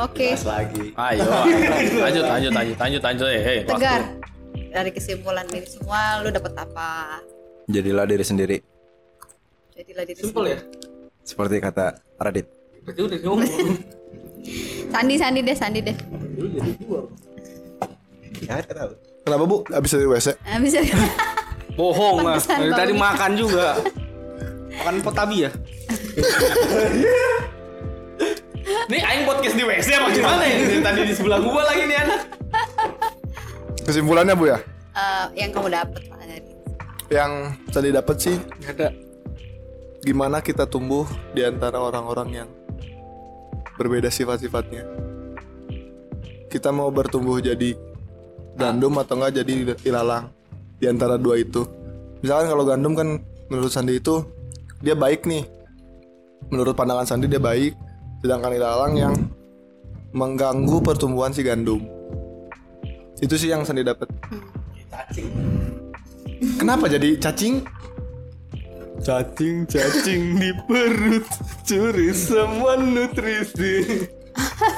[0.00, 0.32] Oke.
[0.48, 0.96] lagi.
[0.96, 1.28] ayo
[2.08, 3.72] lanjut lanjut lanjut lanjut lanjut eh eh, waktu.
[3.76, 4.02] Tegar.
[4.70, 7.20] Dari kesimpulan ini semua lu dapet apa?
[7.68, 8.56] Jadilah diri sendiri.
[9.76, 10.58] Jadilah diri Simpel ya.
[11.20, 12.48] Seperti kata Radit.
[12.86, 13.44] Berarti udah ngomong.
[14.92, 15.96] Sandi, Sandi deh, Sandi deh.
[18.48, 18.90] Ya, tahu.
[19.20, 19.56] Kenapa bu?
[19.68, 20.28] Abis dari WC?
[20.40, 20.78] Nah, bisa.
[21.78, 22.40] Bohong lah.
[22.40, 23.78] Dari tadi makan juga.
[24.80, 25.50] Makan potabi ya?
[28.60, 31.98] Nih aing podcast di WC apa gimana ini Dari tadi di sebelah gua lagi nih
[31.98, 32.20] anak.
[33.80, 34.58] Kesimpulannya bu ya?
[34.90, 36.40] Eh, yang kamu dari
[37.10, 37.32] Yang
[37.70, 38.88] tadi dapat sih Gak ada.
[40.00, 41.04] gimana kita tumbuh
[41.36, 42.48] di antara orang-orang yang
[43.76, 44.84] berbeda sifat-sifatnya.
[46.48, 47.76] Kita mau bertumbuh jadi
[48.56, 50.32] gandum atau enggak jadi ilalang
[50.80, 51.68] di antara dua itu.
[52.20, 53.08] Misalkan kalau gandum kan
[53.52, 54.24] menurut Sandi itu
[54.80, 55.44] dia baik nih.
[56.48, 57.76] Menurut pandangan Sandi dia baik,
[58.20, 59.14] sedangkan ilalang yang
[60.12, 61.80] mengganggu pertumbuhan si gandum.
[63.20, 64.08] Itu sih yang Sandi dapat.
[66.56, 67.64] Kenapa jadi cacing?
[69.00, 71.24] Cacing, cacing di perut
[71.64, 74.04] Curi semua nutrisi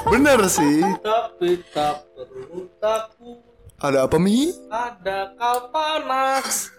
[0.06, 3.42] Bener sih Tapi tak perlu takut.
[3.82, 4.54] Ada apa Mi?
[4.70, 6.70] Ada Kalpanax.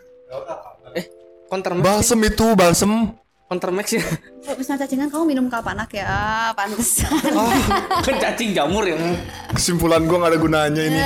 [0.95, 1.05] Eh,
[1.51, 1.83] Countermax.
[1.83, 3.11] Balsem itu, balsem
[3.53, 4.01] Countermax ya.
[4.41, 7.13] Kalau misalnya cacingan kamu minum kalpanak ya, ah, pantesan.
[8.01, 8.97] kan cacing jamur yang
[9.53, 10.99] Kesimpulan gua gak ada gunanya ini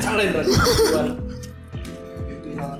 [0.00, 0.32] salin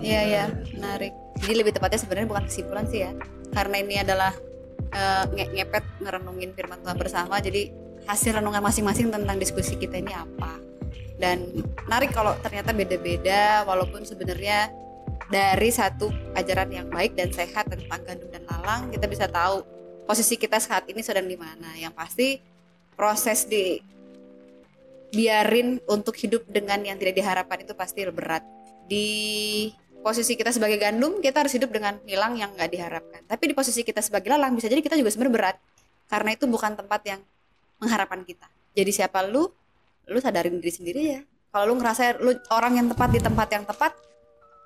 [0.01, 1.13] Iya ya, menarik.
[1.45, 3.13] Jadi lebih tepatnya sebenarnya bukan kesimpulan sih ya,
[3.53, 4.33] karena ini adalah
[4.89, 7.37] eh, nge- ngepet ngerenungin firman Tuhan bersama.
[7.45, 7.69] Jadi
[8.09, 10.57] hasil renungan masing-masing tentang diskusi kita ini apa.
[11.21, 11.51] Dan
[11.85, 14.73] menarik kalau ternyata beda-beda, walaupun sebenarnya
[15.29, 19.61] dari satu ajaran yang baik dan sehat tentang gandum dan lalang kita bisa tahu
[20.09, 21.77] posisi kita saat ini sedang di mana.
[21.77, 22.29] Yang pasti
[22.97, 23.77] proses di
[25.13, 28.45] biarin untuk hidup dengan yang tidak diharapkan itu pasti berat.
[28.89, 29.09] Di
[30.01, 33.21] posisi kita sebagai gandum kita harus hidup dengan nilang yang nggak diharapkan.
[33.29, 35.57] Tapi di posisi kita sebagai lalang bisa jadi kita juga sebenarnya berat
[36.09, 37.21] karena itu bukan tempat yang
[37.77, 38.49] mengharapkan kita.
[38.73, 39.45] Jadi siapa lu
[40.09, 41.21] lu sadarin diri sendiri ya
[41.53, 43.93] kalau lu ngerasa lu orang yang tepat di tempat yang tepat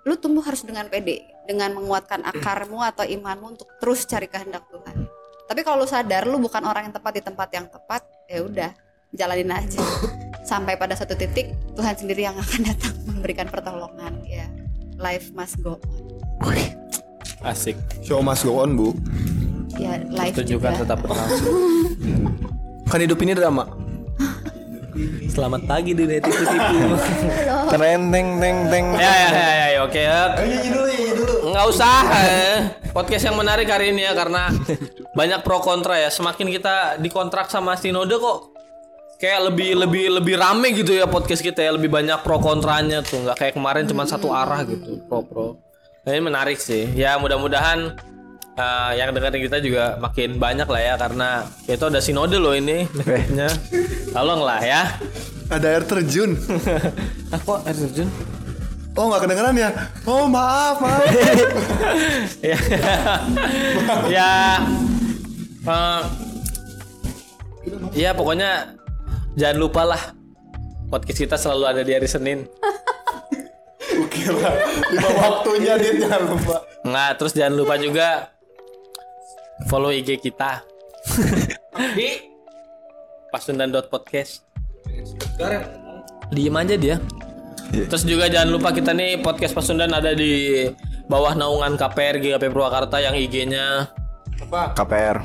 [0.03, 5.07] lu tumbuh harus dengan pede dengan menguatkan akarmu atau imanmu untuk terus cari kehendak Tuhan
[5.47, 8.71] tapi kalau lu sadar lu bukan orang yang tepat di tempat yang tepat ya udah
[9.15, 9.83] jalanin aja
[10.51, 14.47] sampai pada satu titik Tuhan sendiri yang akan datang memberikan pertolongan ya
[14.99, 16.13] life must go on
[17.43, 17.75] Asik.
[18.07, 18.95] Show must go on, Bu.
[19.75, 21.57] ya life Tunjukkan juga tetap berlangsung.
[22.91, 23.82] Kan hidup ini drama.
[25.33, 26.77] Selamat pagi dunia tipu-tipu.
[27.73, 28.87] Teng teng teng teng.
[29.01, 30.21] ya, ya, ya, ya, ya, oke ya.
[31.49, 31.97] Nggak usah.
[32.21, 32.57] eh.
[32.93, 34.53] Podcast yang menarik hari ini ya karena
[35.17, 36.13] banyak pro kontra ya.
[36.13, 38.53] Semakin kita dikontrak sama Sinode kok
[39.17, 43.23] kayak lebih lebih lebih rame gitu ya podcast kita ya lebih banyak pro kontranya tuh
[43.23, 45.63] nggak kayak kemarin cuma satu arah gitu pro pro
[46.03, 47.95] nah, ini menarik sih ya mudah-mudahan
[48.57, 51.29] eh, yang dengerin kita juga makin banyak lah ya karena
[51.65, 52.85] itu ada sinode loh ini
[53.33, 53.49] nya
[54.15, 54.83] tolong lah ya
[55.53, 56.33] Ada air terjun.
[57.33, 58.09] ah, kok air terjun
[58.93, 59.69] Oh nggak kedengeran ya?
[60.05, 61.05] Oh maaf maaf.
[62.45, 62.57] ya
[64.09, 64.33] ya
[65.65, 66.03] eh,
[67.97, 68.77] ya pokoknya
[69.37, 70.03] jangan lupa lah
[70.93, 72.45] podcast kita selalu ada di hari Senin
[73.93, 74.57] Oke lah.
[74.89, 76.57] Lima waktunya dia jangan lupa.
[76.81, 78.33] Nggak, terus jangan lupa juga
[79.69, 80.65] follow IG kita
[81.99, 82.31] di
[83.33, 84.45] pasundan.podcast.
[86.33, 86.97] Diem aja dia.
[87.73, 90.65] Terus juga jangan lupa kita nih podcast Pasundan ada di
[91.09, 93.89] bawah naungan KPR GKP Purwakarta yang IG-nya
[94.77, 95.17] KPR.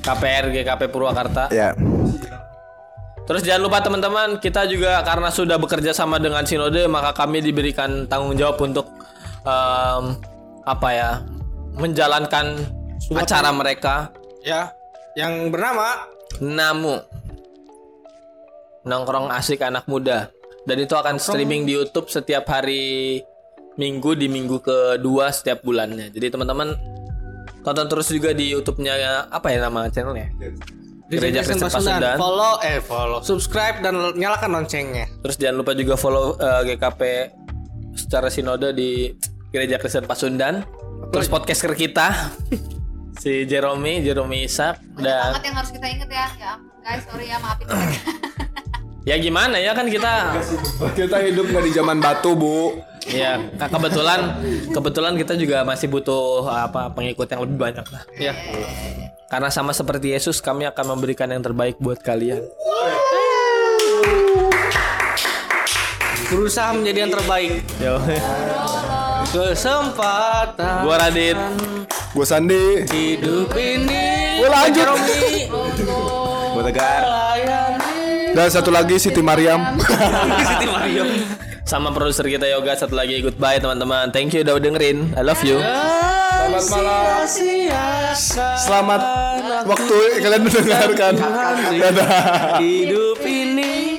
[0.00, 1.52] KPR GKP Purwakarta.
[1.52, 1.76] Ya.
[3.22, 8.10] Terus jangan lupa teman-teman, kita juga karena sudah bekerja sama dengan Sinode, maka kami diberikan
[8.10, 8.90] tanggung jawab untuk
[9.46, 10.18] em,
[10.66, 11.10] apa ya,
[11.78, 12.66] menjalankan
[13.10, 14.14] acara mereka.
[14.42, 14.70] Ya,
[15.18, 16.06] yang bernama
[16.42, 16.98] Namu
[18.82, 20.30] nongkrong asik anak muda
[20.66, 23.22] dan itu akan streaming di YouTube setiap hari
[23.72, 26.12] Minggu di minggu kedua setiap bulannya.
[26.12, 26.76] Jadi teman-teman
[27.64, 30.28] tonton terus juga di YouTube-nya apa ya nama channelnya?
[31.08, 32.20] Gereja Kristen Pasundan.
[32.20, 35.08] Follow eh follow, subscribe dan nyalakan loncengnya.
[35.24, 37.00] Terus jangan lupa juga follow eh, GKP
[37.96, 39.16] secara sinode di
[39.48, 40.68] Gereja Kristen Pasundan.
[41.08, 42.12] Terus podcaster kita
[43.14, 47.02] si Jerome, Jerome Isak banyak dan banget yang harus kita inget ya ya ampun, guys
[47.04, 47.66] sorry ya maafin
[49.10, 50.12] ya gimana ya kan kita
[50.92, 52.78] Kita hidup nggak di zaman batu, Bu.
[53.02, 54.20] ya ke- kebetulan
[54.70, 58.02] kebetulan kita juga masih butuh apa pengikut yang lebih banyak lah.
[58.14, 58.30] Ya.
[59.26, 62.46] Karena sama seperti Yesus kami akan memberikan yang terbaik buat kalian.
[66.28, 67.52] Berusaha menjadi yang terbaik.
[67.76, 67.98] Yo.
[69.32, 71.32] Kesempatan Gua Radit.
[72.12, 72.84] Gue Sandi.
[72.84, 74.36] hidup ini.
[74.44, 74.92] Gua lanjut.
[76.52, 77.00] Gue tegar.
[78.36, 79.80] Dan satu lagi Siti Mariam.
[80.52, 81.08] Siti Mario.
[81.64, 84.12] Sama produser kita Yoga satu lagi goodbye teman-teman.
[84.12, 85.16] Thank you udah dengerin.
[85.16, 85.56] I love you.
[85.64, 87.24] Selamat malam.
[88.60, 89.00] Selamat
[89.64, 91.12] waktu kalian mendengarkan.
[91.80, 92.10] Dadah.
[92.60, 93.91] Hidup ini